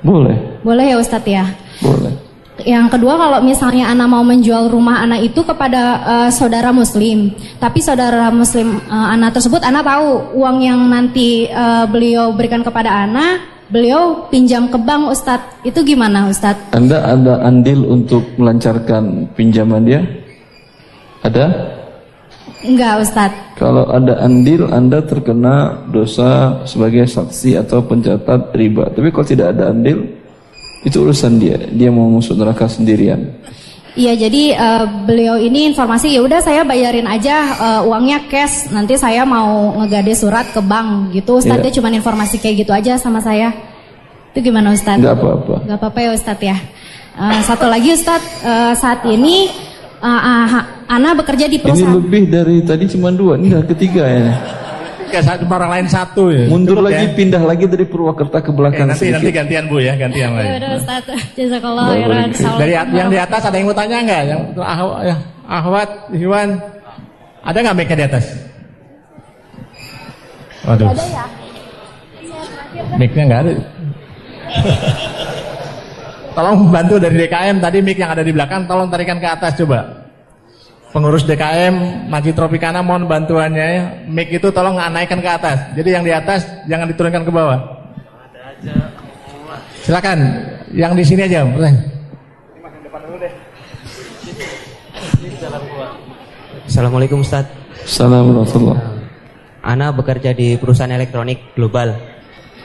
Boleh. 0.00 0.64
Boleh 0.64 0.88
ya, 0.88 0.96
Ustadz 0.96 1.28
ya. 1.28 1.44
Boleh. 1.84 2.16
Yang 2.64 2.96
kedua, 2.96 3.20
kalau 3.20 3.44
misalnya 3.44 3.92
Ana 3.92 4.08
mau 4.08 4.24
menjual 4.24 4.72
rumah 4.72 5.04
Ana 5.04 5.20
itu 5.20 5.44
kepada 5.44 6.00
uh, 6.00 6.30
saudara 6.32 6.72
Muslim, 6.72 7.36
tapi 7.60 7.84
saudara 7.84 8.32
Muslim 8.32 8.80
uh, 8.88 9.12
Ana 9.12 9.28
tersebut, 9.28 9.60
Ana 9.60 9.84
tahu 9.84 10.32
uang 10.40 10.64
yang 10.64 10.80
nanti 10.88 11.52
uh, 11.52 11.84
beliau 11.84 12.32
berikan 12.32 12.64
kepada 12.64 13.04
Ana, 13.04 13.36
beliau 13.68 14.32
pinjam 14.32 14.64
ke 14.72 14.80
bank, 14.80 15.12
Ustadz. 15.12 15.60
Itu 15.60 15.84
gimana, 15.84 16.32
Ustadz? 16.32 16.72
Anda 16.72 17.04
ada 17.04 17.44
andil 17.44 17.84
untuk 17.84 18.24
melancarkan 18.40 19.28
pinjaman 19.36 19.84
dia? 19.84 20.00
Ada? 21.20 21.81
Enggak 22.62 23.02
Ustadz. 23.02 23.58
Kalau 23.58 23.86
ada 23.90 24.22
andil 24.22 24.70
Anda 24.70 25.02
terkena 25.02 25.86
dosa 25.90 26.62
sebagai 26.66 27.06
saksi 27.06 27.58
atau 27.58 27.82
pencatat 27.82 28.54
riba. 28.54 28.90
Tapi 28.90 29.10
kalau 29.10 29.26
tidak 29.26 29.54
ada 29.54 29.70
andil 29.74 30.02
Itu 30.82 31.06
urusan 31.06 31.38
dia. 31.38 31.54
Dia 31.70 31.94
mau 31.94 32.10
masuk 32.10 32.34
neraka 32.34 32.66
sendirian. 32.66 33.22
Iya 33.92 34.16
jadi 34.16 34.56
uh, 34.56 35.04
beliau 35.04 35.36
ini 35.36 35.68
informasi 35.68 36.16
ya 36.16 36.24
udah 36.24 36.40
saya 36.40 36.64
bayarin 36.64 37.04
aja 37.04 37.54
uh, 37.60 37.80
uangnya 37.86 38.24
cash. 38.26 38.72
Nanti 38.72 38.98
saya 38.98 39.22
mau 39.22 39.78
ngegade 39.78 40.16
surat 40.16 40.48
ke 40.50 40.58
bank 40.58 41.14
gitu. 41.14 41.38
Ustadz 41.38 41.60
yeah. 41.60 41.70
dia 41.70 41.76
cuma 41.78 41.92
informasi 41.92 42.40
kayak 42.42 42.66
gitu 42.66 42.72
aja 42.74 42.98
sama 42.98 43.22
saya. 43.22 43.54
Itu 44.32 44.48
gimana 44.48 44.72
Ustadz? 44.72 45.04
Gak 45.04 45.12
apa-apa. 45.12 45.54
Gak 45.68 45.78
apa-apa 45.78 45.98
ya 46.02 46.10
Ustadz 46.16 46.42
ya. 46.42 46.56
Uh, 47.14 47.40
Satu 47.44 47.68
lagi 47.68 47.92
Ustadz. 47.92 48.42
Uh, 48.42 48.72
saat 48.74 49.04
ini 49.06 49.52
uh, 50.02 50.22
uh, 50.50 50.62
Ana 50.90 51.14
bekerja 51.14 51.46
di 51.48 51.56
perusahaan. 51.62 51.94
Ini 51.94 51.98
lebih 52.02 52.22
dari 52.28 52.56
tadi 52.66 52.84
cuma 52.90 53.08
dua, 53.14 53.38
ini 53.38 53.54
udah 53.54 53.64
ketiga 53.64 54.04
ya. 54.04 54.34
Kayak 55.12 55.24
satu 55.28 55.44
orang 55.44 55.70
lain 55.76 55.86
satu 55.92 56.22
ya. 56.32 56.48
Mundur 56.48 56.80
Cukup 56.80 56.88
lagi, 56.88 57.04
ya? 57.04 57.12
pindah 57.12 57.42
lagi 57.44 57.64
dari 57.68 57.84
Purwakarta 57.84 58.40
ke 58.40 58.50
belakang. 58.52 58.88
Eh, 58.88 58.90
nanti 58.96 59.04
sedikit. 59.04 59.16
nanti 59.20 59.30
gantian 59.32 59.64
bu 59.68 59.76
ya, 59.76 59.92
gantian 59.92 60.30
lagi. 60.32 60.48
Ya 60.48 60.56
udah 60.56 60.70
Ustaz, 60.80 61.04
jazakallah 61.36 61.84
khairan. 61.92 62.28
Dari 62.32 62.72
yang 62.72 63.08
di 63.12 63.18
atas 63.20 63.42
ada 63.44 63.56
yang 63.60 63.68
mau 63.68 63.76
tanya 63.76 63.96
nggak? 64.00 64.22
Yang 64.24 64.40
ah, 64.64 64.78
ya, 65.04 65.16
Ahwat, 65.52 65.90
Iwan, 66.16 66.48
ada 67.44 67.58
nggak 67.60 67.76
mic 67.76 67.92
di 67.92 68.04
atas? 68.08 68.24
Waduh. 70.64 70.88
Ada 70.96 71.04
ya? 71.04 71.24
Mic-nya 72.96 73.22
nggak 73.28 73.40
ada. 73.44 73.52
tolong 76.32 76.68
bantu 76.72 76.98
dari 76.98 77.16
DKM 77.16 77.60
tadi 77.60 77.78
mic 77.80 77.96
yang 77.96 78.12
ada 78.12 78.24
di 78.24 78.32
belakang 78.32 78.64
tolong 78.64 78.88
tarikan 78.88 79.20
ke 79.20 79.28
atas 79.28 79.56
coba. 79.60 80.02
Pengurus 80.92 81.24
DKM 81.24 82.08
Majid 82.12 82.36
Tropicana 82.36 82.84
mohon 82.84 83.08
bantuannya 83.08 84.04
mic 84.08 84.28
itu 84.28 84.52
tolong 84.52 84.76
naikkan 84.76 85.20
ke 85.24 85.30
atas. 85.30 85.72
Jadi 85.72 85.88
yang 85.88 86.04
di 86.04 86.12
atas 86.12 86.44
jangan 86.68 86.88
diturunkan 86.88 87.22
ke 87.24 87.32
bawah. 87.32 87.60
Silakan. 89.84 90.18
Yang 90.72 90.92
di 90.96 91.04
sini 91.04 91.22
aja 91.28 91.44
boleh 91.44 91.72
Assalamualaikum 96.64 97.20
Ustaz. 97.20 97.44
Assalamualaikum 97.84 98.72
Ana 99.60 99.92
bekerja 99.92 100.32
di 100.32 100.56
perusahaan 100.56 100.88
elektronik 100.88 101.52
global. 101.52 101.92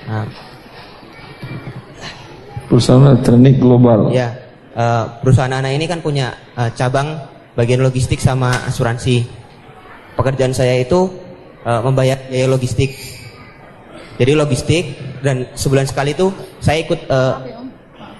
Nah. 0.07 0.46
Perusahaan 2.67 3.15
elektronik 3.15 3.55
global 3.57 4.11
Ya 4.11 4.47
uh, 4.77 5.05
Perusahaan 5.19 5.51
Ana 5.51 5.73
ini 5.73 5.89
kan 5.89 5.99
punya 5.99 6.31
uh, 6.53 6.69
cabang 6.77 7.17
bagian 7.57 7.81
logistik 7.81 8.21
sama 8.21 8.53
asuransi. 8.69 9.25
Pekerjaan 10.13 10.53
saya 10.53 10.77
itu 10.77 11.09
uh, 11.65 11.81
membayar 11.81 12.21
biaya 12.29 12.45
logistik. 12.45 12.93
Jadi 14.17 14.31
logistik 14.33 14.97
dan 15.21 15.49
sebulan 15.57 15.89
sekali 15.89 16.13
itu 16.13 16.29
saya 16.61 16.81
ikut 16.85 16.99
uh, 17.09 17.37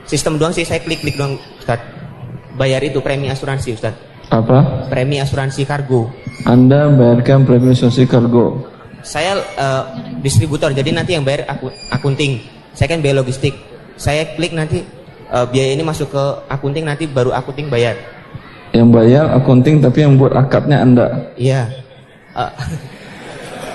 sistem 0.09 0.41
doang 0.41 0.53
sih 0.53 0.65
saya 0.65 0.81
klik-klik 0.81 1.17
doang 1.17 1.37
Ustaz. 1.61 1.81
Bayar 2.57 2.81
itu 2.81 3.01
premi 3.05 3.29
asuransi 3.29 3.77
Ustaz. 3.77 3.93
Apa? 4.33 4.89
Premi 4.89 5.21
asuransi 5.21 5.65
kargo. 5.65 6.09
Anda 6.45 6.89
bayarkan 6.89 7.45
premi 7.45 7.73
asuransi 7.73 8.09
kargo. 8.09 8.65
Saya 9.05 9.37
uh, 9.57 9.83
distributor 10.25 10.73
jadi 10.73 10.89
nanti 10.89 11.13
yang 11.13 11.23
bayar 11.23 11.45
aku, 11.49 11.69
akunting. 11.93 12.41
Saya 12.73 12.93
kan 12.93 13.01
biaya 13.01 13.21
logistik. 13.21 13.53
Saya 13.97 14.23
klik 14.37 14.53
nanti 14.53 14.85
uh, 15.33 15.45
biaya 15.49 15.73
ini 15.73 15.83
masuk 15.83 16.13
ke 16.13 16.23
akunting 16.47 16.85
nanti 16.85 17.09
baru 17.09 17.33
akunting 17.33 17.67
bayar. 17.67 17.97
Yang 18.71 18.89
bayar 18.93 19.25
akunting 19.33 19.81
tapi 19.81 20.05
yang 20.05 20.15
buat 20.15 20.37
akadnya 20.37 20.85
Anda. 20.85 21.07
Iya. 21.33 21.65
Uh, 22.37 22.51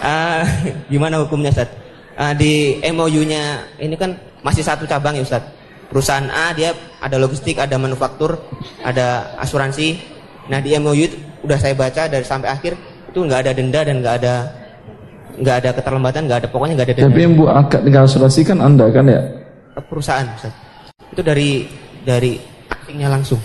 uh, 0.04 0.42
gimana 0.92 1.20
hukumnya 1.26 1.50
Ustaz? 1.50 1.70
Uh, 2.14 2.32
di 2.36 2.78
MOU-nya 2.92 3.66
ini 3.80 3.96
kan 3.98 4.14
masih 4.46 4.62
satu 4.62 4.86
cabang 4.86 5.18
ya 5.18 5.26
Ustaz. 5.26 5.42
Perusahaan 5.90 6.24
A 6.32 6.56
dia 6.56 6.72
ada 7.04 7.20
logistik, 7.20 7.60
ada 7.60 7.76
manufaktur, 7.76 8.40
ada 8.80 9.36
asuransi. 9.42 10.00
Nah 10.48 10.62
di 10.62 10.72
MOU 10.78 11.04
itu 11.04 11.16
udah 11.42 11.58
saya 11.58 11.74
baca 11.74 12.08
dari 12.08 12.24
sampai 12.24 12.48
akhir 12.48 12.72
itu 13.12 13.18
nggak 13.18 13.40
ada 13.44 13.52
denda 13.52 13.80
dan 13.84 14.00
nggak 14.00 14.14
ada 14.22 14.34
nggak 15.36 15.56
ada 15.64 15.70
keterlambatan, 15.76 16.22
nggak 16.30 16.38
ada 16.44 16.48
pokoknya 16.48 16.74
nggak 16.80 16.88
ada 16.88 16.94
denda. 16.96 17.08
Tapi 17.12 17.20
yang 17.20 17.34
buat 17.36 17.52
akad 17.58 17.80
dengan 17.84 18.02
asuransi 18.08 18.40
kan 18.46 18.58
Anda 18.62 18.86
kan 18.88 19.04
ya? 19.10 19.41
Perusahaan 19.80 20.26
Ustaz. 20.36 20.52
Itu 21.12 21.24
dari 21.24 21.64
dari 22.04 22.36
asingnya 22.68 23.08
langsung. 23.08 23.40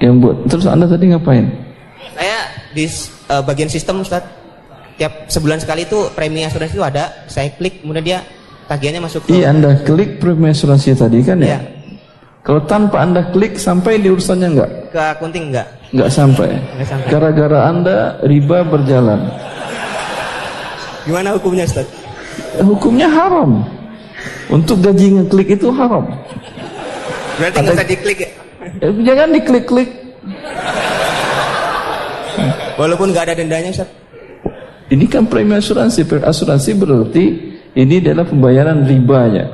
Yang 0.00 0.14
buat 0.24 0.36
terus 0.48 0.66
Anda 0.68 0.88
tadi 0.88 1.12
ngapain? 1.12 1.44
Saya 2.16 2.38
di 2.72 2.84
uh, 3.28 3.42
bagian 3.44 3.68
sistem 3.68 4.00
Ustaz. 4.00 4.24
Tiap 5.00 5.32
sebulan 5.32 5.56
sekali 5.56 5.88
itu 5.88 6.12
premi 6.12 6.44
asuransi 6.44 6.76
itu 6.76 6.84
ada, 6.84 7.24
saya 7.24 7.48
klik 7.56 7.80
kemudian 7.80 8.04
dia 8.04 8.18
tagihannya 8.68 9.00
masuk 9.00 9.24
ke 9.24 9.32
Iya, 9.32 9.48
Anda 9.48 9.80
klik 9.80 10.20
premi 10.20 10.52
asuransi 10.52 10.92
tadi 10.92 11.24
kan 11.24 11.40
ya? 11.40 11.56
Iya. 11.56 11.60
Kalau 12.44 12.60
tanpa 12.68 13.00
Anda 13.04 13.24
klik 13.32 13.56
sampai 13.56 13.96
di 13.96 14.12
urusannya 14.12 14.48
enggak? 14.52 14.70
Ke 14.92 15.00
akunting 15.16 15.52
enggak? 15.52 15.68
Enggak 15.92 16.10
sampai. 16.12 16.48
Gara-gara 17.08 17.72
Anda 17.72 18.20
riba 18.28 18.60
berjalan. 18.64 19.24
Gimana 21.08 21.32
hukumnya 21.32 21.64
Ustaz? 21.64 21.88
Hukumnya 22.60 23.08
haram. 23.08 23.64
Untuk 24.50 24.82
gaji 24.82 25.06
ngeklik 25.22 25.48
itu 25.54 25.70
haram. 25.70 26.10
Berarti 27.38 27.56
nggak 27.62 27.76
usah 27.78 27.88
diklik 27.88 28.18
ya? 28.18 28.30
Eh, 28.82 28.92
jangan 29.06 29.28
diklik-klik. 29.30 29.90
Walaupun 32.74 33.14
nggak 33.14 33.24
ada 33.30 33.34
dendanya, 33.38 33.70
Ustaz. 33.70 33.88
Ini 34.90 35.06
kan 35.06 35.30
premi 35.30 35.54
asuransi. 35.54 36.02
Premi 36.02 36.26
asuransi 36.26 36.70
berarti 36.74 37.24
ini 37.78 37.94
adalah 38.02 38.26
pembayaran 38.26 38.82
ribanya. 38.84 39.46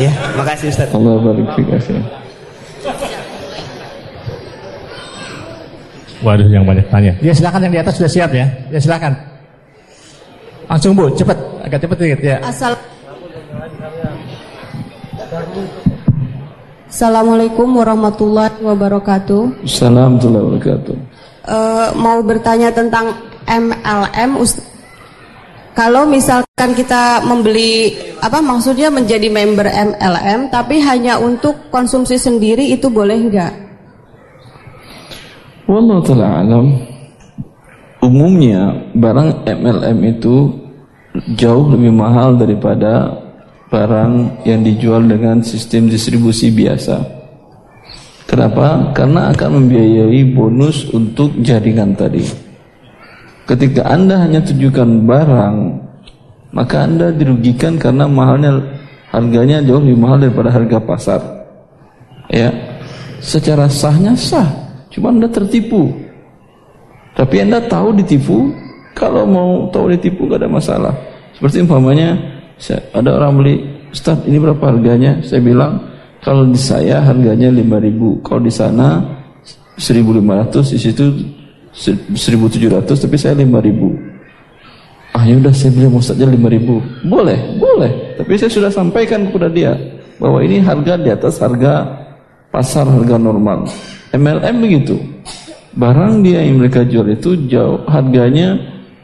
Ya, 0.00 0.12
makasih 0.40 0.72
Ustaz. 0.72 0.88
Allah 0.88 1.20
barik. 1.20 1.46
Waduh, 6.22 6.46
yang 6.48 6.62
banyak 6.62 6.86
tanya. 6.86 7.12
Ya 7.18 7.34
silakan 7.34 7.66
yang 7.66 7.74
di 7.74 7.80
atas 7.82 7.98
sudah 7.98 8.10
siap 8.10 8.30
ya. 8.30 8.46
Ya 8.70 8.78
silakan. 8.78 9.31
Langsung 10.72 10.96
Bu, 10.96 11.12
cepat, 11.12 11.36
agak 11.68 11.84
cepat 11.84 11.96
dikit 12.00 12.20
ya. 12.24 12.40
Asal 12.40 12.72
Assalamualaikum 16.88 17.68
warahmatullahi 17.76 18.56
wabarakatuh. 18.64 19.68
Assalamualaikum 19.68 20.32
warahmatullahi 20.32 20.44
wabarakatuh. 20.48 20.96
Eh, 21.42 21.88
mau 22.00 22.18
bertanya 22.24 22.72
tentang 22.72 23.12
MLM, 23.44 24.40
Ust- 24.40 24.64
kalau 25.76 26.08
misalkan 26.08 26.72
kita 26.72 27.20
membeli 27.24 27.96
apa 28.20 28.40
maksudnya 28.40 28.88
menjadi 28.88 29.28
member 29.28 29.68
MLM, 29.68 30.48
tapi 30.48 30.80
hanya 30.80 31.20
untuk 31.20 31.68
konsumsi 31.68 32.16
sendiri 32.16 32.72
itu 32.72 32.88
boleh 32.88 33.28
nggak? 33.28 33.52
Wallahu 35.68 36.00
taala 36.00 36.44
alam. 36.44 36.66
Umumnya 38.04 38.92
barang 38.98 39.46
MLM 39.46 39.98
itu 40.04 40.61
jauh 41.36 41.68
lebih 41.72 41.92
mahal 41.92 42.40
daripada 42.40 43.12
barang 43.68 44.44
yang 44.44 44.60
dijual 44.64 45.04
dengan 45.04 45.40
sistem 45.44 45.88
distribusi 45.88 46.52
biasa. 46.52 47.00
Kenapa? 48.28 48.92
Karena 48.96 49.28
akan 49.32 49.50
membiayai 49.60 50.20
bonus 50.32 50.88
untuk 50.92 51.36
jaringan 51.44 51.92
tadi. 51.92 52.24
Ketika 53.44 53.84
Anda 53.84 54.24
hanya 54.24 54.40
tujukan 54.40 55.04
barang, 55.04 55.56
maka 56.56 56.88
Anda 56.88 57.12
dirugikan 57.12 57.76
karena 57.76 58.08
mahalnya 58.08 58.60
harganya 59.12 59.60
jauh 59.60 59.84
lebih 59.84 60.00
mahal 60.00 60.16
daripada 60.20 60.48
harga 60.48 60.78
pasar. 60.80 61.20
Ya. 62.32 62.48
Secara 63.20 63.68
sahnya 63.68 64.16
sah, 64.16 64.48
cuma 64.88 65.12
Anda 65.12 65.28
tertipu. 65.28 65.92
Tapi 67.12 67.44
Anda 67.44 67.60
tahu 67.62 67.94
ditipu, 68.00 68.50
kalau 68.92 69.24
mau 69.24 69.50
tahu 69.72 69.92
ditipu 69.92 70.28
gak 70.28 70.44
ada 70.44 70.50
masalah. 70.50 70.94
Seperti 71.36 71.64
umpamanya 71.64 72.16
ada 72.92 73.10
orang 73.18 73.42
beli, 73.42 73.54
Ustaz 73.90 74.20
ini 74.28 74.38
berapa 74.38 74.62
harganya? 74.70 75.18
Saya 75.24 75.42
bilang, 75.42 75.92
kalau 76.22 76.46
di 76.46 76.56
saya 76.56 77.02
harganya 77.02 77.50
5000 77.50 78.22
kalau 78.22 78.40
di 78.40 78.52
sana 78.54 79.02
1500 79.74 80.62
di 80.70 80.78
situ 80.78 81.04
1700 81.74 82.86
tapi 82.86 83.16
saya 83.18 83.34
5000 83.42 85.12
Ah 85.12 85.28
ya 85.28 85.36
udah 85.36 85.52
saya 85.52 85.74
beli 85.76 85.92
Ustaznya 85.92 86.30
5000 86.30 87.10
Boleh, 87.10 87.36
boleh. 87.60 88.16
Tapi 88.16 88.32
saya 88.38 88.48
sudah 88.48 88.70
sampaikan 88.72 89.28
kepada 89.28 89.50
dia 89.52 89.76
bahwa 90.16 90.40
ini 90.40 90.62
harga 90.62 90.96
di 90.96 91.10
atas 91.12 91.36
harga 91.42 91.84
pasar 92.48 92.88
harga 92.88 93.20
normal. 93.20 93.68
MLM 94.14 94.56
begitu. 94.62 94.96
Barang 95.76 96.24
dia 96.24 96.40
yang 96.40 96.60
mereka 96.64 96.84
jual 96.84 97.12
itu 97.12 97.36
jauh 97.48 97.84
harganya 97.88 98.56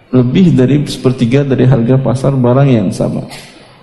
lebih 0.08 0.56
dari 0.56 0.80
sepertiga 0.88 1.44
dari 1.44 1.68
harga 1.68 2.00
pasar 2.00 2.32
barang 2.32 2.68
yang 2.68 2.88
sama. 2.88 3.28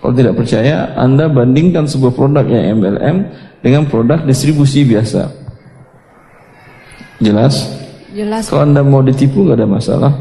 Kalau 0.02 0.14
tidak 0.14 0.38
percaya, 0.38 0.94
Anda 0.98 1.26
bandingkan 1.30 1.90
sebuah 1.90 2.14
produk 2.14 2.46
yang 2.46 2.78
MLM 2.82 3.18
dengan 3.66 3.90
produk 3.90 4.22
distribusi 4.22 4.86
biasa. 4.86 5.26
Jelas? 7.22 7.66
Jelas. 8.14 8.46
Kalau 8.50 8.64
Anda 8.70 8.86
mau 8.86 9.02
ditipu 9.02 9.46
nggak 9.46 9.58
ada 9.58 9.68
masalah. 9.70 10.12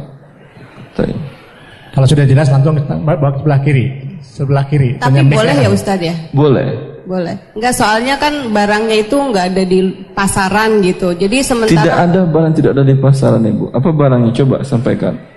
Kalau 1.95 2.07
sudah 2.11 2.27
jelas 2.27 2.51
langsung 2.51 2.75
bawa 2.81 3.31
ke 3.31 3.39
sebelah 3.39 3.61
kiri. 3.63 3.87
Sebelah 4.25 4.65
kiri. 4.67 4.89
Tapi 4.99 5.21
boleh 5.31 5.55
ya 5.63 5.69
Ustadz 5.71 6.03
ya? 6.03 6.15
Boleh. 6.35 6.95
Boleh. 7.05 7.37
Enggak 7.53 7.77
soalnya 7.77 8.17
kan 8.17 8.51
barangnya 8.51 8.97
itu 9.05 9.15
nggak 9.15 9.47
ada 9.53 9.63
di 9.63 9.79
pasaran 10.17 10.81
gitu. 10.81 11.13
Jadi 11.15 11.45
Tidak 11.45 11.49
sementara 11.53 12.09
ada 12.09 12.25
barang 12.25 12.53
tidak 12.57 12.71
ada 12.75 12.83
di 12.83 12.97
pasaran 12.97 13.45
Ibu. 13.45 13.71
Apa 13.77 13.89
barangnya? 13.93 14.33
Coba 14.33 14.65
sampaikan. 14.65 15.34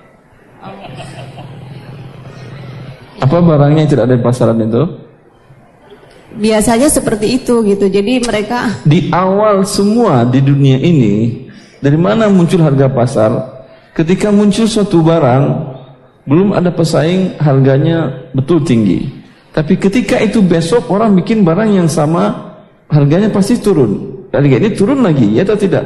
Apa 3.18 3.38
barangnya 3.42 3.86
yang 3.86 3.92
tidak 3.92 4.06
ada 4.10 4.16
di 4.16 4.24
pasaran 4.24 4.62
itu? 4.62 5.08
biasanya 6.38 6.88
seperti 6.88 7.42
itu 7.42 7.66
gitu. 7.66 7.86
Jadi 7.90 8.22
mereka 8.22 8.84
Di 8.86 9.10
awal 9.10 9.66
semua 9.66 10.24
di 10.24 10.40
dunia 10.40 10.78
ini, 10.78 11.48
dari 11.82 11.98
mana 11.98 12.30
muncul 12.30 12.62
harga 12.62 12.88
pasar? 12.88 13.32
Ketika 13.98 14.30
muncul 14.30 14.70
suatu 14.70 15.02
barang, 15.02 15.44
belum 16.30 16.54
ada 16.54 16.70
pesaing, 16.70 17.42
harganya 17.42 18.30
betul 18.38 18.62
tinggi. 18.62 19.10
Tapi 19.58 19.74
ketika 19.74 20.22
itu 20.22 20.38
besok 20.46 20.86
orang 20.94 21.18
bikin 21.18 21.42
barang 21.42 21.74
yang 21.74 21.90
sama, 21.90 22.54
harganya 22.94 23.34
pasti 23.34 23.58
turun. 23.58 24.22
Harga 24.30 24.56
ini 24.62 24.70
turun 24.78 25.02
lagi, 25.02 25.34
ya 25.34 25.42
atau 25.42 25.58
tidak? 25.58 25.82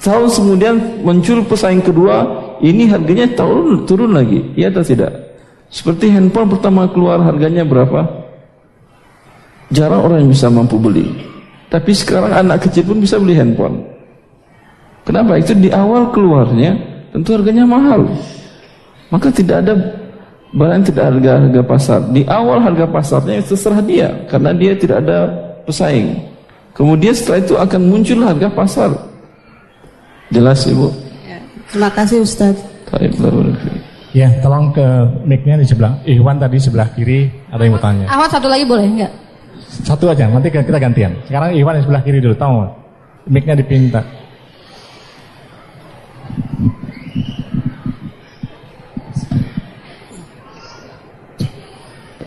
Tahun 0.00 0.32
kemudian 0.32 1.04
muncul 1.04 1.44
pesaing 1.44 1.84
kedua, 1.84 2.24
ini 2.64 2.88
harganya 2.88 3.28
turun 3.36 3.84
turun 3.84 4.16
lagi, 4.16 4.40
ya 4.56 4.72
atau 4.72 4.80
tidak? 4.80 5.31
Seperti 5.72 6.12
handphone 6.12 6.52
pertama 6.52 6.84
keluar 6.92 7.24
harganya 7.24 7.64
berapa? 7.64 8.04
Jarang 9.72 10.04
orang 10.04 10.28
yang 10.28 10.30
bisa 10.36 10.52
mampu 10.52 10.76
beli. 10.76 11.08
Tapi 11.72 11.96
sekarang 11.96 12.28
anak 12.28 12.68
kecil 12.68 12.92
pun 12.92 13.00
bisa 13.00 13.16
beli 13.16 13.32
handphone. 13.32 13.80
Kenapa? 15.08 15.40
Itu 15.40 15.56
di 15.56 15.72
awal 15.72 16.12
keluarnya 16.12 16.76
tentu 17.16 17.32
harganya 17.32 17.64
mahal. 17.64 18.04
Maka 19.08 19.32
tidak 19.32 19.64
ada 19.64 19.72
barang 20.52 20.84
yang 20.84 20.86
tidak 20.86 21.04
harga 21.08 21.30
harga 21.40 21.62
pasar. 21.64 22.00
Di 22.12 22.22
awal 22.28 22.60
harga 22.60 22.86
pasarnya 22.92 23.40
itu 23.40 23.56
terserah 23.56 23.80
dia 23.80 24.08
karena 24.28 24.52
dia 24.52 24.76
tidak 24.76 25.00
ada 25.08 25.18
pesaing. 25.64 26.20
Kemudian 26.76 27.16
setelah 27.16 27.40
itu 27.40 27.54
akan 27.56 27.80
muncul 27.88 28.18
harga 28.20 28.48
pasar. 28.52 28.90
Jelas 30.28 30.64
Ibu? 30.68 30.88
terima 31.72 31.88
kasih 31.88 32.20
Ustadz. 32.20 32.60
Baik, 32.92 33.16
Ya, 34.12 34.28
tolong 34.44 34.76
ke 34.76 34.84
mic-nya 35.24 35.56
di 35.56 35.64
sebelah. 35.64 35.96
Ikhwan 36.04 36.36
tadi 36.36 36.60
sebelah 36.60 36.92
kiri 36.92 37.32
ada 37.48 37.64
yang 37.64 37.72
mau 37.72 37.80
tanya. 37.80 38.04
Ahmad 38.12 38.28
satu 38.28 38.44
lagi 38.44 38.68
boleh 38.68 38.84
enggak? 38.84 39.12
Satu 39.88 40.04
aja, 40.12 40.28
nanti 40.28 40.52
kita 40.52 40.76
gantian. 40.76 41.16
Sekarang 41.24 41.56
Ikhwan 41.56 41.80
di 41.80 41.84
sebelah 41.88 42.04
kiri 42.04 42.20
dulu, 42.20 42.36
tahu 42.36 42.52
nggak? 42.60 42.72
Mic-nya 43.32 43.56
dipinta. 43.56 44.04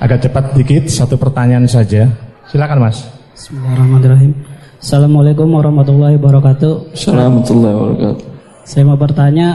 Agak 0.01 0.25
cepat 0.25 0.57
dikit, 0.57 0.89
satu 0.89 1.21
pertanyaan 1.21 1.69
saja. 1.69 2.09
Silakan 2.49 2.81
Mas. 2.81 3.05
Bismillahirrahmanirrahim. 3.37 4.33
Assalamualaikum 4.81 5.49
warahmatullahi 5.53 6.17
wabarakatuh. 6.17 6.97
Assalamualaikum 6.97 7.29
warahmatullahi 7.29 7.75
wabarakatuh. 7.77 8.25
Saya 8.65 8.83
mau 8.89 8.97
bertanya, 8.97 9.47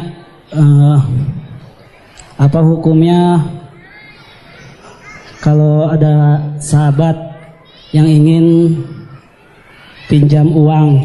eh, 0.55 0.99
apa 2.40 2.64
hukumnya 2.64 3.37
kalau 5.44 5.88
ada 5.92 6.40
sahabat 6.57 7.16
yang 7.92 8.09
ingin 8.09 8.76
pinjam 10.09 10.48
uang, 10.53 11.00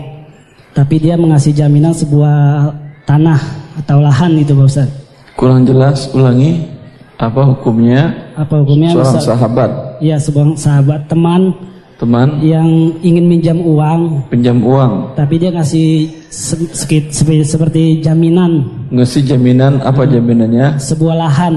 tapi 0.76 1.00
dia 1.00 1.16
mengasih 1.16 1.56
jaminan 1.56 1.96
sebuah 1.96 2.72
tanah 3.08 3.40
atau 3.84 4.00
lahan 4.04 4.36
itu, 4.40 4.52
Pak 4.52 4.68
Ustaz. 4.68 4.90
Kurang 5.36 5.64
jelas, 5.68 6.08
ulangi. 6.16 6.72
Apa 7.16 7.48
hukumnya 7.48 8.12
Apa 8.36 8.60
hukumnya? 8.60 8.92
seorang 8.92 9.24
sahabat, 9.24 9.72
Iya, 10.04 10.20
sebuah 10.20 10.60
sahabat 10.60 11.08
teman 11.08 11.56
teman 11.96 12.44
yang 12.44 12.68
ingin 13.00 13.24
minjam 13.24 13.58
uang, 13.58 14.28
pinjam 14.28 14.60
uang, 14.60 15.16
tapi 15.16 15.40
dia 15.40 15.48
ngasih 15.50 16.12
se- 16.28 16.68
sekit- 16.70 17.08
sepe- 17.10 17.40
seperti 17.42 18.04
jaminan 18.04 18.68
ngasih 18.92 19.24
jaminan 19.24 19.80
apa 19.80 20.04
jaminannya? 20.04 20.76
sebuah 20.76 21.16
lahan 21.16 21.56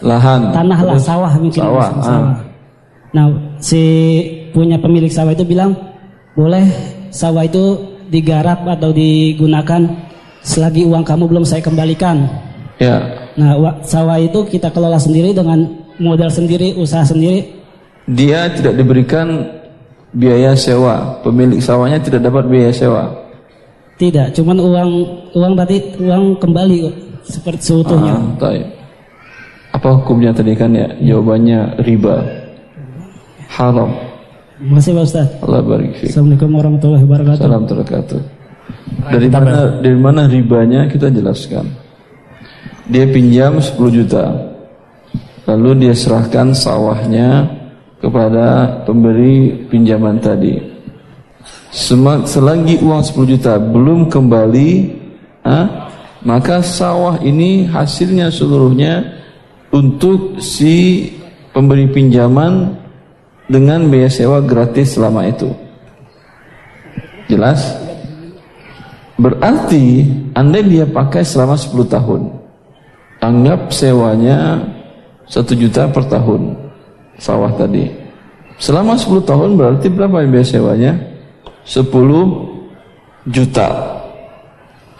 Lahan. 0.00 0.54
tanah 0.54 0.78
lah 0.80 0.94
sawah 0.96 1.32
mungkin 1.34 1.58
Sawah. 1.58 1.90
Sawah. 1.98 2.22
ah. 2.22 2.34
nah 3.10 3.26
si 3.58 3.82
punya 4.50 4.78
pemilik 4.78 5.10
sawah 5.10 5.34
itu 5.34 5.42
bilang 5.42 5.74
boleh 6.32 6.62
sawah 7.10 7.42
itu 7.42 7.74
digarap 8.06 8.62
atau 8.64 8.94
digunakan 8.94 9.82
selagi 10.40 10.86
uang 10.86 11.02
kamu 11.02 11.24
belum 11.26 11.42
saya 11.42 11.58
kembalikan 11.60 12.30
Ya, 12.74 13.06
nah 13.34 13.54
wa- 13.54 13.78
sawah 13.82 14.18
itu 14.18 14.42
kita 14.46 14.70
kelola 14.70 14.98
sendiri 14.98 15.30
dengan 15.30 15.62
modal 15.96 16.26
sendiri 16.26 16.74
usaha 16.74 17.02
sendiri 17.02 17.46
dia 18.04 18.50
tidak 18.50 18.74
diberikan 18.74 19.46
biaya 20.14 20.54
sewa. 20.54 21.18
Pemilik 21.20 21.58
sawahnya 21.58 21.98
tidak 22.00 22.24
dapat 22.24 22.46
biaya 22.48 22.70
sewa. 22.72 23.04
tidak 23.94 24.34
cuman 24.34 24.58
uang 24.58 24.90
uang 25.38 25.54
tadi 25.54 25.78
uang 26.02 26.34
kembali 26.42 26.90
seperti 27.22 27.62
seutuhnya 27.62 28.18
Ah, 28.18 28.26
taib. 28.42 28.66
Apa 29.70 30.02
hukumnya 30.02 30.34
tadi 30.34 30.50
kan 30.58 30.74
ya? 30.74 30.90
Jawabannya 30.98 31.78
riba. 31.82 32.22
Haram. 33.54 33.90
masih 34.58 34.98
Pak 34.98 35.04
Ustaz 35.06 35.28
Allah 35.42 35.62
barik 35.62 35.94
fiik. 35.98 36.10
Assalamualaikum 36.10 36.50
warahmatullahi 36.58 37.04
wabarakatuh 37.06 37.42
Salam 37.42 37.64
terkatu. 37.70 38.16
Dari 39.14 39.28
mana 39.30 39.54
dari 39.78 39.98
mana 39.98 40.20
ribanya 40.26 40.80
kita 40.90 41.06
jelaskan. 41.14 41.70
Dia 42.90 43.06
pinjam 43.06 43.62
10 43.62 43.78
juta. 43.94 44.26
Lalu 45.46 45.86
dia 45.86 45.94
serahkan 45.94 46.50
sawahnya 46.50 47.46
kepada 48.04 48.68
pemberi 48.84 49.64
pinjaman 49.72 50.20
tadi. 50.20 50.60
Selagi 52.28 52.84
uang 52.84 53.00
10 53.00 53.32
juta 53.32 53.56
belum 53.56 54.12
kembali, 54.12 54.70
ah, 55.48 55.88
maka 56.20 56.60
sawah 56.60 57.16
ini 57.24 57.64
hasilnya 57.64 58.28
seluruhnya 58.28 59.24
untuk 59.72 60.38
si 60.38 61.08
pemberi 61.56 61.88
pinjaman 61.88 62.76
dengan 63.48 63.88
biaya 63.88 64.12
sewa 64.12 64.44
gratis 64.44 64.94
selama 65.00 65.24
itu. 65.24 65.48
Jelas? 67.26 67.64
Berarti 69.16 70.04
anda 70.36 70.60
dia 70.60 70.84
pakai 70.84 71.24
selama 71.24 71.56
10 71.56 71.88
tahun. 71.88 72.22
Anggap 73.24 73.72
sewanya 73.72 74.60
1 75.26 75.56
juta 75.56 75.88
per 75.88 76.04
tahun 76.06 76.63
sawah 77.18 77.50
tadi. 77.54 77.90
Selama 78.58 78.94
10 78.94 79.26
tahun 79.26 79.58
berarti 79.58 79.86
berapa 79.90 80.22
biaya 80.24 80.46
sewanya? 80.46 80.92
10 81.66 81.90
juta. 83.28 83.68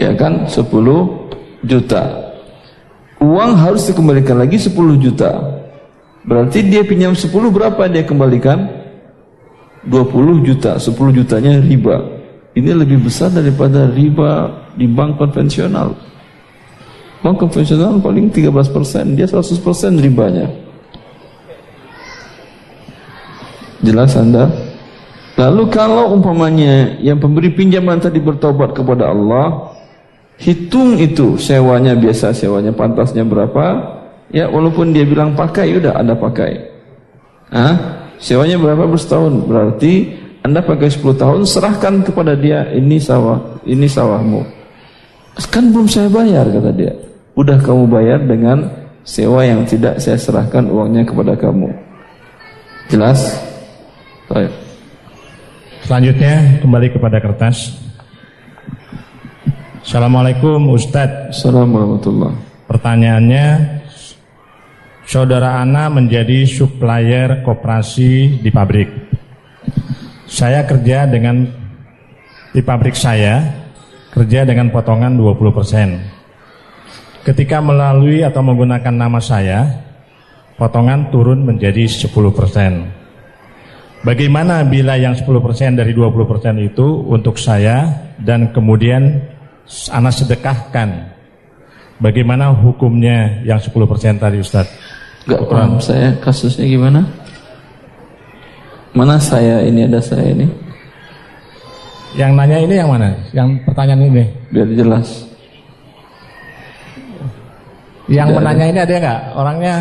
Ya 0.01 0.11
kan? 0.19 0.49
10 0.51 1.31
juta. 1.63 2.03
Uang 3.23 3.57
harus 3.57 3.87
dikembalikan 3.89 4.37
lagi 4.43 4.59
10 4.59 4.99
juta. 4.99 5.31
Berarti 6.25 6.65
dia 6.65 6.83
pinjam 6.83 7.13
10 7.13 7.31
berapa 7.53 7.85
dia 7.89 8.05
kembalikan? 8.05 8.69
20 9.85 10.41
juta, 10.49 10.81
10 10.81 11.13
jutanya 11.13 11.61
riba. 11.61 12.01
Ini 12.57 12.73
lebih 12.73 13.05
besar 13.05 13.29
daripada 13.29 13.91
riba 13.93 14.49
di 14.73 14.89
bank 14.89 15.21
konvensional. 15.21 15.93
Bank 17.21 17.37
konvensional 17.41 18.01
paling 18.01 18.33
13%, 18.33 19.17
dia 19.17 19.29
100% 19.29 20.01
ribanya. 20.01 20.49
Jelas 23.85 24.17
Anda? 24.17 24.49
Lalu 25.35 25.63
kalau 25.69 26.15
umpamanya 26.15 26.97
yang 27.03 27.21
pemberi 27.21 27.53
pinjaman 27.53 28.01
tadi 28.01 28.23
bertobat 28.23 28.73
kepada 28.73 29.11
Allah, 29.11 29.77
hitung 30.39 30.97
itu 30.97 31.37
sewanya 31.37 31.93
biasa 31.99 32.31
sewanya 32.33 32.71
pantasnya 32.71 33.27
berapa, 33.27 33.65
ya 34.31 34.47
walaupun 34.47 34.95
dia 34.95 35.03
bilang 35.03 35.35
pakai, 35.35 35.75
udah 35.75 36.01
ada 36.01 36.15
pakai. 36.15 36.53
Ah, 37.51 37.75
sewanya 38.23 38.57
berapa 38.57 38.87
per 38.87 39.01
tahun? 39.03 39.45
Berarti 39.45 39.93
Anda 40.47 40.63
pakai 40.63 40.89
10 40.93 41.19
tahun, 41.19 41.41
serahkan 41.45 41.95
kepada 42.07 42.39
dia 42.39 42.71
ini 42.71 42.97
sawah, 43.03 43.41
ini 43.67 43.91
sawahmu. 43.91 44.43
Kan 45.51 45.75
belum 45.75 45.91
saya 45.91 46.07
bayar 46.07 46.47
kata 46.47 46.71
dia. 46.71 46.95
Udah 47.35 47.59
kamu 47.59 47.91
bayar 47.91 48.23
dengan 48.23 48.71
sewa 49.03 49.43
yang 49.43 49.67
tidak 49.67 49.99
saya 49.99 50.15
serahkan 50.15 50.71
uangnya 50.71 51.03
kepada 51.03 51.35
kamu. 51.35 51.75
Jelas? 52.87 53.35
Selanjutnya 55.85 56.65
kembali 56.65 56.97
kepada 56.97 57.21
kertas. 57.21 57.77
Assalamualaikum 59.85 60.73
Ustadz. 60.73 61.37
Assalamualaikum 61.37 62.33
Pertanyaannya, 62.65 63.47
saudara 65.05 65.61
Ana 65.61 65.93
menjadi 65.93 66.49
supplier 66.49 67.45
koperasi 67.45 68.41
di 68.41 68.49
pabrik. 68.49 68.89
Saya 70.25 70.65
kerja 70.65 71.05
dengan 71.05 71.45
di 72.57 72.65
pabrik 72.65 72.97
saya 72.97 73.45
kerja 74.17 74.49
dengan 74.49 74.73
potongan 74.73 75.21
20%. 75.21 77.29
Ketika 77.29 77.61
melalui 77.61 78.25
atau 78.25 78.41
menggunakan 78.41 78.97
nama 78.97 79.21
saya, 79.21 79.85
potongan 80.57 81.13
turun 81.13 81.45
menjadi 81.45 81.85
10%. 81.85 83.04
Bagaimana 84.05 84.61
bila 84.69 85.01
yang 85.01 85.17
10% 85.17 85.81
dari 85.81 85.97
20% 85.97 86.61
itu 86.61 86.87
untuk 87.09 87.41
saya 87.41 87.89
dan 88.21 88.53
kemudian 88.53 89.17
anak 89.89 90.13
sedekahkan? 90.13 91.09
Bagaimana 92.05 92.53
hukumnya 92.53 93.41
yang 93.49 93.57
10% 93.57 94.21
tadi 94.21 94.45
Ustaz? 94.45 94.69
Gak 95.25 95.41
paham 95.49 95.81
saya 95.81 96.13
kasusnya 96.21 96.69
gimana? 96.69 97.01
Mana 98.93 99.17
saya 99.17 99.65
ini 99.65 99.89
ada 99.89 99.97
saya 100.05 100.37
ini? 100.37 100.45
Yang 102.13 102.31
nanya 102.37 102.59
ini 102.61 102.75
yang 102.77 102.93
mana? 102.93 103.09
Yang 103.33 103.49
pertanyaan 103.65 104.05
ini? 104.05 104.25
Biar 104.53 104.69
jelas. 104.69 105.09
Yang 108.05 108.29
Tidak 108.29 108.37
menanya 108.37 108.65
ada. 108.69 108.71
ini 108.71 108.79
ada 108.85 108.95
nggak? 109.01 109.21
Orangnya 109.33 109.75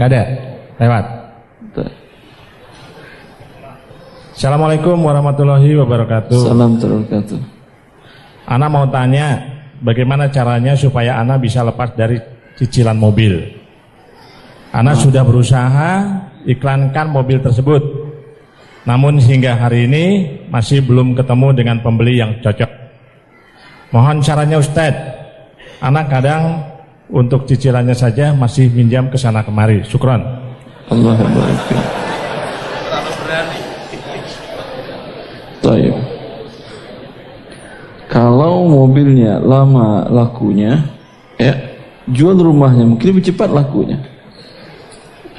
nggak 0.00 0.08
ada? 0.08 0.22
Lewat. 0.80 1.04
Assalamualaikum 4.42 4.98
warahmatullahi 5.06 5.70
wabarakatuh. 5.78 6.34
Assalamualaikum 6.34 7.06
wabarakatuh. 7.06 7.38
Ana 8.50 8.66
mau 8.66 8.82
tanya, 8.90 9.38
bagaimana 9.78 10.34
caranya 10.34 10.74
supaya 10.74 11.22
Ana 11.22 11.38
bisa 11.38 11.62
lepas 11.62 11.94
dari 11.94 12.18
cicilan 12.58 12.98
mobil? 12.98 13.38
Ana 14.74 14.98
oh. 14.98 14.98
sudah 14.98 15.22
berusaha 15.22 15.90
iklankan 16.42 17.06
mobil 17.14 17.38
tersebut, 17.38 17.86
namun 18.82 19.22
hingga 19.22 19.54
hari 19.62 19.86
ini 19.86 20.06
masih 20.50 20.82
belum 20.90 21.14
ketemu 21.14 21.48
dengan 21.54 21.78
pembeli 21.78 22.18
yang 22.18 22.34
cocok. 22.42 22.70
Mohon 23.94 24.26
caranya 24.26 24.58
Ustadz. 24.58 25.06
Anak 25.78 26.10
kadang 26.10 26.66
untuk 27.14 27.46
cicilannya 27.46 27.94
saja 27.94 28.34
masih 28.34 28.74
minjam 28.74 29.06
ke 29.06 29.14
sana 29.14 29.46
kemari. 29.46 29.86
Syukron. 29.86 30.18
Allah 30.90 31.14
Taib. 35.62 35.94
Kalau 38.10 38.68
mobilnya 38.68 39.40
lama 39.40 40.04
lakunya, 40.10 40.84
ya 41.40 41.54
jual 42.10 42.36
rumahnya 42.36 42.84
mungkin 42.84 43.16
lebih 43.16 43.32
cepat 43.32 43.48
lakunya. 43.48 43.96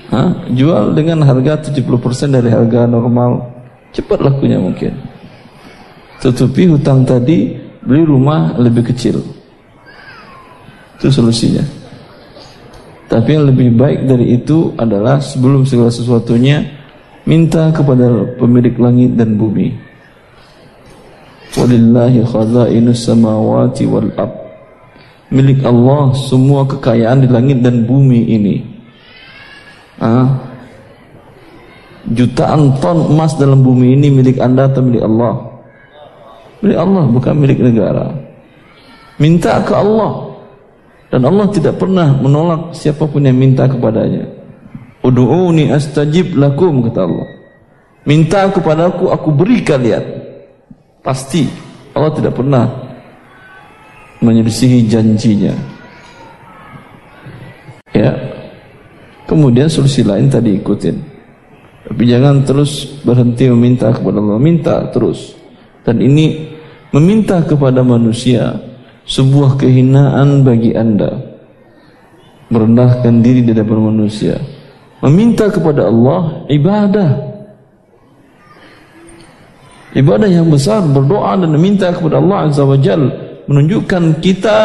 Hah? 0.09 0.49
Jual 0.49 0.97
dengan 0.97 1.21
harga 1.21 1.69
70% 1.69 2.33
dari 2.33 2.49
harga 2.49 2.89
normal, 2.89 3.45
cepat 3.93 4.25
lakunya 4.25 4.57
mungkin. 4.57 4.95
Tutupi 6.17 6.65
hutang 6.65 7.05
tadi, 7.05 7.53
beli 7.83 8.01
rumah 8.07 8.57
lebih 8.57 8.89
kecil. 8.89 9.21
Itu 10.97 11.13
solusinya. 11.13 11.61
Tapi 13.05 13.29
yang 13.37 13.53
lebih 13.53 13.75
baik 13.77 14.09
dari 14.09 14.33
itu 14.33 14.73
adalah 14.79 15.21
sebelum 15.21 15.67
segala 15.69 15.93
sesuatunya 15.93 16.65
minta 17.29 17.69
kepada 17.69 18.33
pemilik 18.41 18.73
langit 18.81 19.13
dan 19.13 19.37
bumi 19.37 19.92
Walillahi 21.53 22.25
khazainus 22.25 23.05
samawati 23.05 23.85
wal 23.85 24.09
ab. 24.17 24.31
Milik 25.29 25.61
Allah 25.65 26.13
semua 26.17 26.65
kekayaan 26.65 27.25
di 27.25 27.27
langit 27.29 27.61
dan 27.61 27.85
bumi 27.85 28.21
ini. 28.25 28.55
Ah. 30.01 30.29
Jutaan 32.09 32.77
ton 32.83 33.13
emas 33.13 33.37
dalam 33.39 33.63
bumi 33.63 33.95
ini 33.95 34.11
milik 34.11 34.37
Anda 34.41 34.67
atau 34.67 34.83
milik 34.83 35.05
Allah? 35.05 35.33
Milik 36.59 36.77
Allah 36.77 37.03
bukan 37.07 37.33
milik 37.37 37.59
negara. 37.61 38.11
Minta 39.21 39.61
ke 39.61 39.73
Allah. 39.73 40.33
Dan 41.13 41.29
Allah 41.29 41.45
tidak 41.53 41.77
pernah 41.77 42.09
menolak 42.17 42.73
siapapun 42.73 43.29
yang 43.29 43.37
minta 43.37 43.69
kepadanya. 43.69 44.25
Udu'uni 45.05 45.69
astajib 45.69 46.33
lakum 46.33 46.81
kata 46.89 47.05
Allah. 47.05 47.27
Minta 48.09 48.49
kepadaku 48.49 49.13
aku 49.13 49.29
beri 49.29 49.61
kalian. 49.61 50.22
Pasti 51.03 51.43
Allah 51.91 52.15
tidak 52.15 52.33
pernah 52.39 52.63
menyelisihi 54.23 54.87
janjinya. 54.87 55.51
Ya. 57.91 58.15
Kemudian 59.27 59.67
solusi 59.67 60.01
lain 60.01 60.31
tadi 60.31 60.55
ikutin. 60.55 60.97
Tapi 61.83 62.03
jangan 62.07 62.47
terus 62.47 63.03
berhenti 63.03 63.51
meminta 63.51 63.91
kepada 63.91 64.17
Allah, 64.23 64.39
minta 64.39 64.75
terus. 64.95 65.35
Dan 65.83 65.99
ini 65.99 66.47
meminta 66.95 67.43
kepada 67.43 67.83
manusia 67.83 68.55
sebuah 69.03 69.59
kehinaan 69.59 70.47
bagi 70.47 70.71
Anda. 70.71 71.11
Merendahkan 72.47 73.19
diri 73.19 73.43
di 73.43 73.51
hadapan 73.51 73.91
manusia. 73.91 74.39
Meminta 75.03 75.51
kepada 75.51 75.91
Allah 75.91 76.47
ibadah 76.47 77.32
ibadah 79.93 80.29
yang 80.29 80.49
besar 80.49 80.83
berdoa 80.83 81.37
dan 81.37 81.49
meminta 81.53 81.89
kepada 81.93 82.19
Allah 82.19 82.49
Azza 82.49 82.63
wa 82.65 82.77
Jal 82.77 83.01
menunjukkan 83.49 84.19
kita 84.19 84.57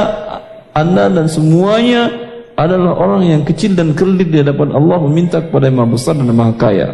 anda 0.74 1.08
dan 1.08 1.26
semuanya 1.30 2.10
adalah 2.58 2.98
orang 2.98 3.22
yang 3.26 3.42
kecil 3.46 3.78
dan 3.78 3.94
kerdil 3.94 4.26
di 4.26 4.38
hadapan 4.42 4.74
Allah 4.74 4.98
meminta 5.06 5.38
kepada 5.38 5.70
yang 5.70 5.78
maha 5.78 5.94
besar 5.94 6.14
dan 6.18 6.26
maha 6.34 6.52
kaya. 6.58 6.88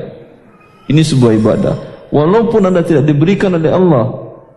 Ini 0.85 1.01
sebuah 1.01 1.33
ibadah. 1.41 1.75
Walaupun 2.13 2.69
anda 2.69 2.85
tidak 2.85 3.09
diberikan 3.09 3.57
oleh 3.57 3.73
Allah 3.73 4.05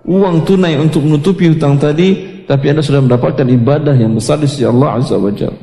uang 0.03 0.43
tunai 0.43 0.75
untuk 0.75 1.07
menutupi 1.07 1.47
hutang 1.47 1.79
tadi 1.79 2.43
tapi 2.43 2.71
anda 2.71 2.83
sudah 2.83 2.99
mendapatkan 2.99 3.47
ibadah 3.47 3.95
yang 3.95 4.15
besar 4.15 4.39
di 4.39 4.47
sisi 4.47 4.67
Allah 4.67 4.99
Azza 4.99 5.15
wa 5.15 5.31
Jal. 5.31 5.55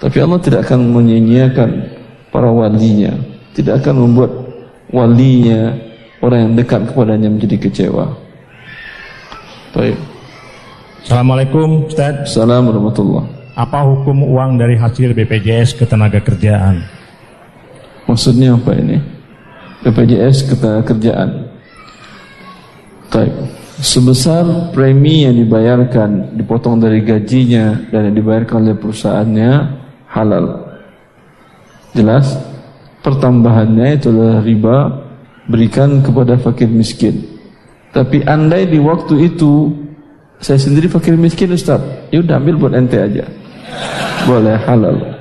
Tapi 0.00 0.16
Allah 0.20 0.40
tidak 0.40 0.68
akan 0.68 0.92
menyanyiakan 0.92 1.68
para 2.32 2.52
walinya 2.52 3.16
tidak 3.56 3.80
akan 3.80 3.94
membuat 4.04 4.30
walinya 4.92 5.72
orang 6.20 6.38
yang 6.50 6.52
dekat 6.56 6.80
kepadanya 6.88 7.28
menjadi 7.28 7.56
kecewa. 7.68 8.06
Baik. 9.76 9.96
Assalamualaikum 11.04 11.86
Ustaz. 11.86 12.34
Assalamualaikum 12.34 12.90
warahmatullahi 12.90 13.28
Apa 13.54 13.78
hukum 13.86 14.26
uang 14.26 14.58
dari 14.58 14.74
hasil 14.74 15.14
BPJS 15.14 15.78
ketenaga 15.78 16.18
kerjaan? 16.18 16.82
Maksudnya 18.08 18.56
apa 18.56 18.72
ini? 18.74 18.96
BPJS 19.84 20.50
ketenaga 20.50 20.82
kerjaan. 20.92 21.30
Baik. 23.12 23.32
Sebesar 23.76 24.72
premi 24.72 25.28
yang 25.28 25.36
dibayarkan 25.36 26.32
dipotong 26.32 26.80
dari 26.80 27.04
gajinya 27.04 27.76
dan 27.92 28.08
yang 28.08 28.16
dibayarkan 28.16 28.64
oleh 28.64 28.76
perusahaannya 28.80 29.52
halal. 30.08 30.64
Jelas? 31.92 32.34
Pertambahannya 33.04 34.00
itu 34.00 34.10
adalah 34.10 34.40
riba 34.42 35.05
berikan 35.46 36.02
kepada 36.02 36.38
fakir 36.38 36.70
miskin. 36.70 37.22
Tapi 37.94 38.22
andai 38.26 38.68
di 38.68 38.76
waktu 38.82 39.32
itu 39.32 39.72
saya 40.42 40.60
sendiri 40.60 40.90
fakir 40.90 41.16
miskin 41.16 41.54
Ustaz, 41.54 41.80
ya 42.12 42.20
udah 42.20 42.36
ambil 42.36 42.54
buat 42.60 42.72
ente 42.76 42.98
aja. 43.00 43.24
Boleh 44.28 44.58
halal. 44.68 45.16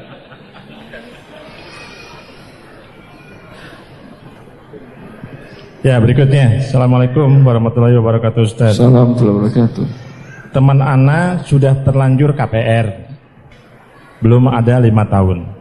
Ya 5.86 6.02
berikutnya 6.02 6.66
Assalamualaikum 6.66 7.46
warahmatullahi 7.46 7.94
wabarakatuh 8.02 8.42
Ustaz 8.42 8.74
Assalamualaikum 8.74 9.22
warahmatullahi 9.22 9.38
wabarakatuh 9.54 9.86
Teman 10.50 10.82
Ana 10.82 11.46
sudah 11.46 11.78
terlanjur 11.86 12.34
KPR 12.34 12.90
Belum 14.18 14.50
ada 14.50 14.82
lima 14.82 15.06
tahun 15.06 15.55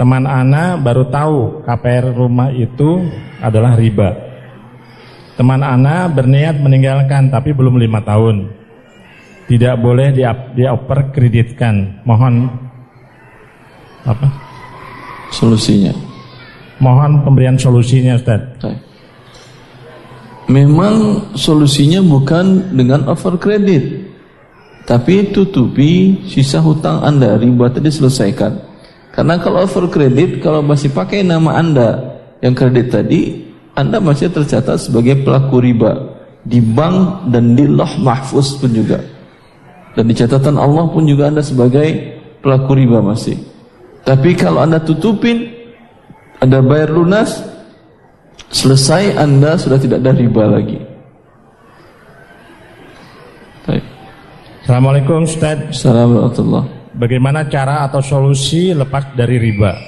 Teman 0.00 0.24
Ana 0.24 0.80
baru 0.80 1.12
tahu 1.12 1.60
KPR 1.60 2.16
rumah 2.16 2.48
itu 2.56 3.04
adalah 3.36 3.76
riba. 3.76 4.16
Teman 5.36 5.60
Ana 5.60 6.08
berniat 6.08 6.56
meninggalkan 6.56 7.28
tapi 7.28 7.52
belum 7.52 7.76
lima 7.76 8.00
tahun. 8.00 8.48
Tidak 9.44 9.76
boleh 9.76 10.16
dioper 10.56 11.12
kreditkan. 11.12 12.00
Mohon 12.08 12.48
apa? 14.08 14.24
Solusinya. 15.36 15.92
Mohon 16.80 17.20
pemberian 17.20 17.60
solusinya 17.60 18.16
Ustaz. 18.16 18.40
Memang 20.48 21.28
solusinya 21.36 22.00
bukan 22.00 22.74
dengan 22.74 23.06
over 23.06 23.38
kredit 23.38 24.08
Tapi 24.88 25.28
tutupi 25.28 26.24
sisa 26.24 26.64
hutang 26.64 27.04
anda. 27.04 27.36
Riba 27.36 27.68
tadi 27.68 27.92
selesaikan 27.92 28.69
Karena 29.20 29.36
kalau 29.36 29.68
over 29.68 29.84
kredit 29.92 30.40
Kalau 30.40 30.64
masih 30.64 30.88
pakai 30.96 31.20
nama 31.20 31.60
anda 31.60 32.16
Yang 32.40 32.54
kredit 32.56 32.86
tadi 32.88 33.20
Anda 33.76 34.00
masih 34.00 34.32
tercatat 34.32 34.80
sebagai 34.80 35.20
pelaku 35.20 35.60
riba 35.60 35.92
Di 36.40 36.64
bank 36.64 37.28
dan 37.28 37.52
di 37.52 37.68
loh 37.68 38.00
mahfuz 38.00 38.56
pun 38.56 38.72
juga 38.72 38.96
Dan 39.92 40.08
di 40.08 40.16
catatan 40.16 40.56
Allah 40.56 40.88
pun 40.88 41.04
juga 41.04 41.28
anda 41.28 41.44
sebagai 41.44 42.16
Pelaku 42.40 42.72
riba 42.72 43.04
masih 43.04 43.36
Tapi 44.08 44.32
kalau 44.40 44.64
anda 44.64 44.80
tutupin 44.80 45.52
Anda 46.40 46.64
bayar 46.64 46.88
lunas 46.88 47.44
Selesai 48.50 49.14
anda 49.14 49.54
sudah 49.54 49.78
tidak 49.78 50.02
ada 50.02 50.10
riba 50.10 50.42
lagi. 50.50 50.82
Baik. 53.62 53.84
Assalamualaikum 54.66 55.22
Ustaz. 55.22 55.70
Assalamualaikum 55.70 56.79
Bagaimana 56.90 57.46
cara 57.46 57.86
atau 57.86 58.02
solusi 58.02 58.74
lepas 58.74 59.14
dari 59.14 59.38
riba? 59.38 59.78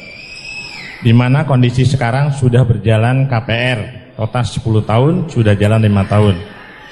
Di 1.02 1.10
mana 1.10 1.42
kondisi 1.42 1.82
sekarang 1.82 2.30
sudah 2.30 2.62
berjalan 2.62 3.26
KPR 3.26 4.14
total 4.14 4.44
10 4.46 4.86
tahun, 4.86 5.14
sudah 5.26 5.54
jalan 5.58 5.82
5 5.82 6.06
tahun. 6.06 6.34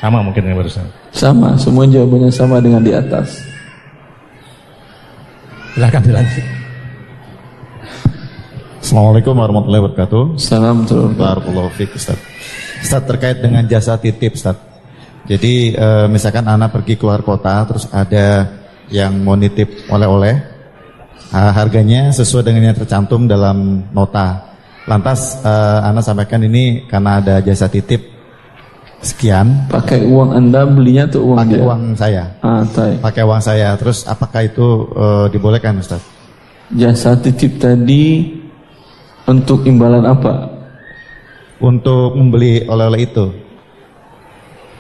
Sama 0.03 0.18
mungkin 0.25 0.42
yang 0.51 0.59
barusan. 0.59 0.87
Sama, 1.14 1.55
semua 1.55 1.87
jawabannya 1.87 2.33
sama 2.33 2.59
dengan 2.59 2.83
di 2.83 2.90
atas. 2.90 3.38
Silakan 5.77 6.03
dilanjut. 6.03 6.46
Assalamualaikum 8.81 9.35
warahmatullahi 9.38 9.83
wabarakatuh. 9.87 10.23
Assalamualaikum 10.40 11.14
warahmatullahi 11.20 11.66
wabarakatuh. 11.70 12.01
Ustaz. 12.01 12.18
Ustaz 12.83 13.03
terkait 13.07 13.38
dengan 13.38 13.62
jasa 13.68 13.94
titip 14.01 14.35
Ustaz. 14.35 14.59
Jadi 15.31 15.77
e, 15.77 15.87
misalkan 16.11 16.49
anak 16.49 16.75
pergi 16.75 16.99
keluar 16.99 17.23
kota 17.23 17.62
terus 17.68 17.87
ada 17.94 18.59
yang 18.90 19.22
mau 19.22 19.38
nitip 19.38 19.87
oleh-oleh 19.88 20.35
harganya 21.31 22.11
sesuai 22.11 22.42
dengan 22.42 22.70
yang 22.70 22.76
tercantum 22.76 23.31
dalam 23.31 23.87
nota. 23.94 24.50
Lantas 24.90 25.38
e, 25.38 25.53
anak 25.87 26.03
sampaikan 26.03 26.42
ini 26.42 26.90
karena 26.90 27.22
ada 27.22 27.38
jasa 27.38 27.70
titip 27.70 28.03
sekian. 28.98 29.70
Pakai 29.70 30.03
uang 30.03 30.35
anda 30.35 30.66
belinya 30.66 31.07
tuh 31.07 31.31
uang 31.31 31.38
Pakai 31.38 31.55
dia? 31.55 31.62
uang 31.62 31.83
saya. 31.94 32.24
Ah, 32.42 32.66
Pakai 32.98 33.22
uang 33.22 33.38
saya. 33.40 33.79
Terus 33.79 34.03
apakah 34.11 34.42
itu 34.42 34.90
e, 34.90 35.07
dibolehkan 35.31 35.79
Ustaz? 35.79 36.03
Jasa 36.74 37.14
titip 37.14 37.62
tadi 37.62 38.26
untuk 39.31 39.62
imbalan 39.66 40.03
apa? 40.03 40.50
Untuk 41.62 42.18
membeli 42.18 42.66
oleh-oleh 42.66 43.07
itu. 43.07 43.26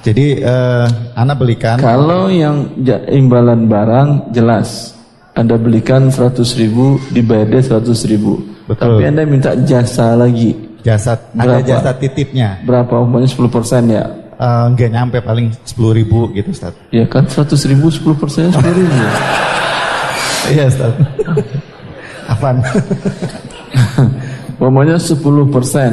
Jadi 0.00 0.40
uh, 0.40 0.88
Anda 1.12 1.36
belikan. 1.36 1.76
Kalau 1.76 2.32
yang 2.32 2.72
imbalan 3.08 3.68
barang 3.68 4.32
jelas. 4.32 4.96
Anda 5.30 5.56
belikan 5.56 6.10
100 6.10 6.36
ribu, 6.58 6.98
dibayar 7.14 7.46
dia 7.48 7.62
100 7.62 7.86
ribu. 8.10 8.42
Betul. 8.66 8.98
Tapi 8.98 9.02
Anda 9.06 9.22
minta 9.24 9.54
jasa 9.62 10.18
lagi. 10.18 10.52
Jasa, 10.80 11.16
Berapa? 11.36 11.60
ada 11.60 11.64
jasa 11.64 11.90
titipnya. 11.96 12.60
Berapa? 12.64 12.98
Umpamanya 12.98 13.28
10 13.28 13.46
persen 13.52 13.82
ya? 13.92 14.04
Uh, 14.40 14.72
enggak 14.72 14.88
nyampe 14.88 15.20
paling 15.20 15.52
10 15.68 15.76
ribu 16.00 16.32
gitu 16.32 16.48
Ustaz. 16.48 16.72
Ya 16.88 17.04
kan 17.04 17.28
100 17.28 17.52
ribu 17.68 17.92
10 17.92 18.16
persen 18.16 18.48
10 18.48 18.58
ribu. 18.72 18.94
Iya 20.50 20.66
Ustaz. 20.66 20.92
Apaan? 22.26 22.58
Umpamanya 24.56 24.96
10 24.96 25.20
persen. 25.52 25.92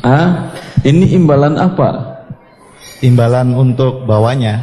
Ah, 0.00 0.54
ini 0.86 1.18
imbalan 1.18 1.58
apa? 1.58 2.07
Imbalan 2.98 3.54
untuk 3.54 4.02
bawanya. 4.04 4.58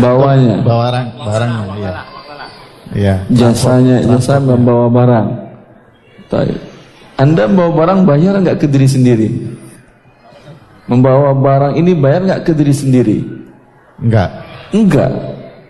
Bawanya. 0.00 0.64
Barang, 0.64 1.08
barangnya, 1.18 1.62
iya. 1.76 1.92
Iya. 2.90 3.14
Jasanya, 3.30 3.96
jasa 4.02 4.40
membawa 4.40 4.86
barang. 4.90 5.28
Anda 7.20 7.44
membawa 7.46 7.70
barang 7.84 8.00
bayar 8.08 8.34
nggak 8.40 8.58
ke 8.64 8.66
diri 8.66 8.88
sendiri? 8.88 9.28
Membawa 10.88 11.36
barang 11.36 11.74
ini 11.76 11.92
bayar 11.94 12.26
nggak 12.26 12.42
ke 12.48 12.52
diri 12.56 12.74
sendiri? 12.74 13.18
Enggak. 14.00 14.30
Enggak. 14.74 15.10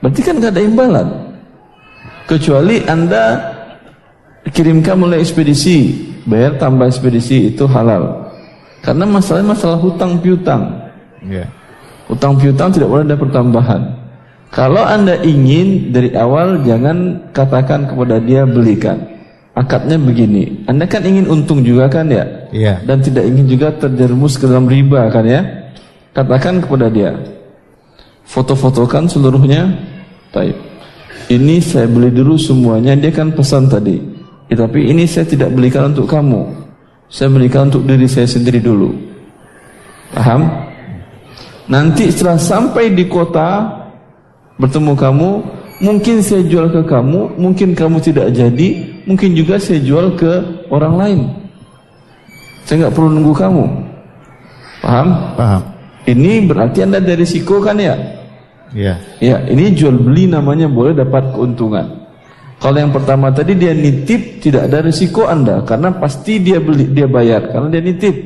Berarti 0.00 0.20
kan 0.24 0.34
nggak 0.40 0.52
ada 0.56 0.62
imbalan. 0.62 1.08
Kecuali 2.24 2.80
Anda 2.86 3.24
kirimkan 4.48 4.96
mulai 4.96 5.20
ekspedisi, 5.20 5.92
bayar 6.24 6.56
tambah 6.56 6.88
ekspedisi 6.88 7.52
itu 7.52 7.68
halal. 7.68 8.32
Karena 8.80 9.04
masalahnya 9.04 9.52
masalah 9.52 9.76
hutang 9.76 10.16
piutang. 10.24 10.79
Iya. 11.24 11.46
Hutang 12.10 12.36
piutang 12.40 12.74
tidak 12.74 12.88
boleh 12.90 13.04
ada 13.06 13.16
pertambahan. 13.16 13.82
Kalau 14.50 14.82
Anda 14.82 15.22
ingin 15.22 15.94
dari 15.94 16.10
awal 16.18 16.66
jangan 16.66 17.30
katakan 17.30 17.86
kepada 17.86 18.18
dia 18.18 18.42
belikan. 18.42 18.98
Akadnya 19.54 19.98
begini, 19.98 20.62
Anda 20.70 20.86
kan 20.86 21.02
ingin 21.02 21.26
untung 21.26 21.60
juga 21.66 21.90
kan 21.90 22.06
ya? 22.06 22.22
Iya. 22.54 22.80
Dan 22.86 23.02
tidak 23.02 23.26
ingin 23.26 23.46
juga 23.50 23.74
terjerumus 23.74 24.38
ke 24.38 24.46
dalam 24.46 24.66
riba 24.66 25.10
kan 25.10 25.26
ya? 25.26 25.42
Katakan 26.14 26.62
kepada 26.62 26.86
dia. 26.90 27.12
Foto-fotokan 28.26 29.10
seluruhnya. 29.10 29.70
Baik. 30.30 30.54
Ini 31.30 31.62
saya 31.62 31.86
beli 31.86 32.10
dulu 32.14 32.38
semuanya, 32.38 32.94
dia 32.98 33.10
kan 33.10 33.30
pesan 33.34 33.70
tadi. 33.70 33.98
Ya, 34.50 34.66
tapi 34.66 34.90
ini 34.90 35.06
saya 35.06 35.26
tidak 35.26 35.54
belikan 35.54 35.94
untuk 35.94 36.10
kamu. 36.10 36.42
Saya 37.10 37.30
belikan 37.30 37.70
untuk 37.70 37.86
diri 37.86 38.06
saya 38.06 38.26
sendiri 38.26 38.58
dulu. 38.62 38.90
Paham? 40.14 40.69
Nanti 41.70 42.10
setelah 42.10 42.34
sampai 42.34 42.90
di 42.98 43.06
kota 43.06 43.62
bertemu 44.58 44.92
kamu, 44.98 45.30
mungkin 45.86 46.18
saya 46.18 46.42
jual 46.42 46.66
ke 46.66 46.82
kamu, 46.82 47.38
mungkin 47.38 47.78
kamu 47.78 48.02
tidak 48.02 48.34
jadi, 48.34 48.68
mungkin 49.06 49.38
juga 49.38 49.56
saya 49.62 49.78
jual 49.78 50.18
ke 50.18 50.66
orang 50.74 50.94
lain. 50.98 51.20
Saya 52.66 52.86
nggak 52.86 52.94
perlu 52.98 53.08
nunggu 53.14 53.34
kamu. 53.38 53.64
Paham? 54.82 55.08
Paham. 55.38 55.62
Ini 56.10 56.50
berarti 56.50 56.82
anda 56.82 56.98
ada 56.98 57.14
risiko 57.14 57.62
kan 57.62 57.78
ya? 57.78 57.94
Iya. 58.74 58.94
Ya, 59.22 59.36
ini 59.46 59.70
jual 59.70 59.94
beli 59.94 60.26
namanya 60.26 60.66
boleh 60.66 60.94
dapat 60.94 61.30
keuntungan. 61.34 61.86
Kalau 62.60 62.76
yang 62.76 62.92
pertama 62.92 63.32
tadi 63.32 63.56
dia 63.56 63.72
nitip 63.72 64.44
tidak 64.44 64.68
ada 64.68 64.84
risiko 64.84 65.24
anda 65.24 65.64
karena 65.64 65.96
pasti 65.96 66.44
dia 66.44 66.60
beli 66.60 66.92
dia 66.92 67.08
bayar 67.08 67.48
karena 67.48 67.72
dia 67.72 67.82
nitip. 67.82 68.16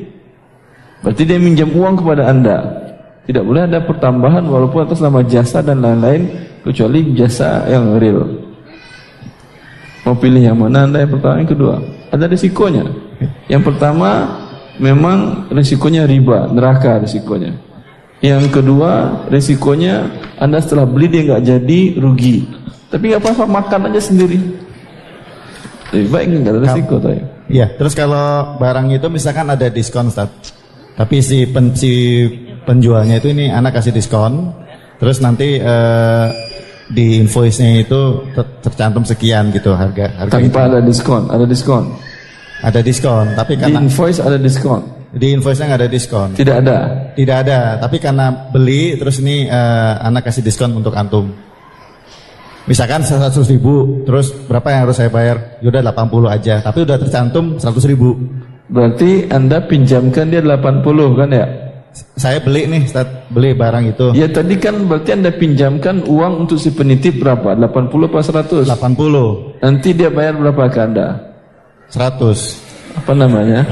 Berarti 1.05 1.23
dia 1.23 1.39
minjam 1.39 1.71
uang 1.71 2.03
kepada 2.03 2.27
anda. 2.27 2.84
Tidak 3.25 3.41
boleh 3.41 3.65
ada 3.65 3.81
pertambahan 3.81 4.45
walaupun 4.45 4.85
atas 4.85 5.01
nama 5.01 5.25
jasa 5.25 5.65
dan 5.65 5.81
lain-lain 5.81 6.29
kecuali 6.61 7.13
jasa 7.17 7.65
yang 7.65 7.97
real. 7.97 8.21
Mau 10.05 10.13
pilih 10.13 10.41
yang 10.41 10.57
mana 10.57 10.85
anda 10.85 11.01
yang 11.01 11.17
pertama 11.17 11.41
yang 11.41 11.49
kedua? 11.49 11.75
Ada 12.13 12.29
risikonya. 12.29 12.85
Yang 13.49 13.63
pertama 13.73 14.09
memang 14.77 15.49
risikonya 15.49 16.05
riba, 16.05 16.45
neraka 16.53 17.01
risikonya. 17.01 17.57
Yang 18.23 18.61
kedua 18.61 19.25
risikonya 19.27 20.07
Anda 20.39 20.63
setelah 20.63 20.87
beli 20.87 21.11
dia 21.11 21.21
nggak 21.29 21.43
jadi 21.45 21.79
rugi. 21.99 22.47
Tapi 22.89 23.11
nggak 23.11 23.21
apa-apa 23.21 23.45
makan 23.45 23.91
aja 23.91 24.01
sendiri. 24.01 24.39
Lebih 25.91 26.09
baik 26.09 26.25
nggak 26.31 26.53
ada 26.55 26.61
risiko 26.63 26.95
tuh. 26.97 27.11
Iya, 27.45 27.69
terus 27.77 27.93
kalau 27.93 28.57
barang 28.57 28.89
itu 28.97 29.05
misalkan 29.11 29.45
ada 29.45 29.69
diskon, 29.69 30.09
Ustaz. 30.09 30.31
Tapi 30.95 31.21
si, 31.21 31.45
pen, 31.45 31.75
si 31.75 31.91
penjualnya 32.65 33.21
itu 33.21 33.29
ini 33.31 33.47
anak 33.47 33.79
kasih 33.79 33.93
diskon, 33.93 34.51
terus 34.97 35.21
nanti 35.21 35.61
eh, 35.61 36.27
di 36.85 37.17
invoice-nya 37.17 37.81
itu 37.81 38.29
ter- 38.33 38.61
tercantum 38.61 39.01
sekian 39.01 39.49
gitu 39.49 39.73
harga 39.73 40.11
harga 40.21 40.37
itu. 40.37 40.49
Tanpa 40.53 40.61
ada 40.69 40.79
diskon, 40.81 41.23
ada 41.29 41.45
diskon. 41.45 41.85
Ada 42.65 42.79
diskon, 42.81 43.25
tapi 43.37 43.53
Di 43.55 43.61
karena 43.61 43.79
invoice 43.83 44.19
ada 44.23 44.37
diskon. 44.41 44.81
di 45.15 45.27
invoice-nya 45.31 45.65
nggak 45.69 45.81
ada 45.85 45.89
diskon. 45.91 46.29
Tidak 46.33 46.55
ada. 46.65 46.77
Tidak 47.13 47.35
ada, 47.45 47.59
tapi 47.77 47.97
karena 48.01 48.49
beli 48.49 48.97
terus 48.97 49.21
ini 49.21 49.45
eh, 49.45 49.93
anak 50.01 50.27
kasih 50.27 50.41
diskon 50.41 50.73
untuk 50.73 50.91
antum. 50.97 51.29
Misalkan 52.65 53.05
100 53.05 53.29
ribu, 53.53 54.01
terus 54.09 54.33
berapa 54.49 54.65
yang 54.73 54.89
harus 54.89 54.97
saya 54.97 55.13
bayar? 55.13 55.61
Yaudah 55.61 55.85
80 55.85 56.25
aja, 56.33 56.55
tapi 56.65 56.81
udah 56.81 56.97
tercantum 56.97 57.61
100 57.61 57.91
ribu. 57.93 58.17
Berarti 58.65 59.29
Anda 59.29 59.61
pinjamkan 59.61 60.33
dia 60.33 60.41
80 60.41 60.81
kan 61.13 61.29
ya? 61.29 61.45
Saya 62.19 62.43
beli 62.43 62.67
nih, 62.67 62.83
Ustaz, 62.83 63.07
beli 63.31 63.55
barang 63.55 63.95
itu. 63.95 64.11
Ya 64.19 64.27
tadi 64.27 64.59
kan 64.59 64.83
berarti 64.83 65.15
Anda 65.15 65.31
pinjamkan 65.31 66.03
uang 66.03 66.43
untuk 66.43 66.59
si 66.59 66.75
penitip 66.75 67.23
berapa? 67.23 67.55
80 67.55 68.11
apa 68.11 68.19
100? 68.19 68.67
80, 68.67 69.63
Nanti 69.63 69.89
dia 69.95 70.11
bayar 70.11 70.35
berapa 70.35 70.67
ke 70.67 70.79
Anda? 70.83 71.07
100. 71.87 72.99
Apa 72.99 73.11
namanya? 73.15 73.63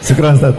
Syukur 0.00 0.24
Ustaz. 0.36 0.56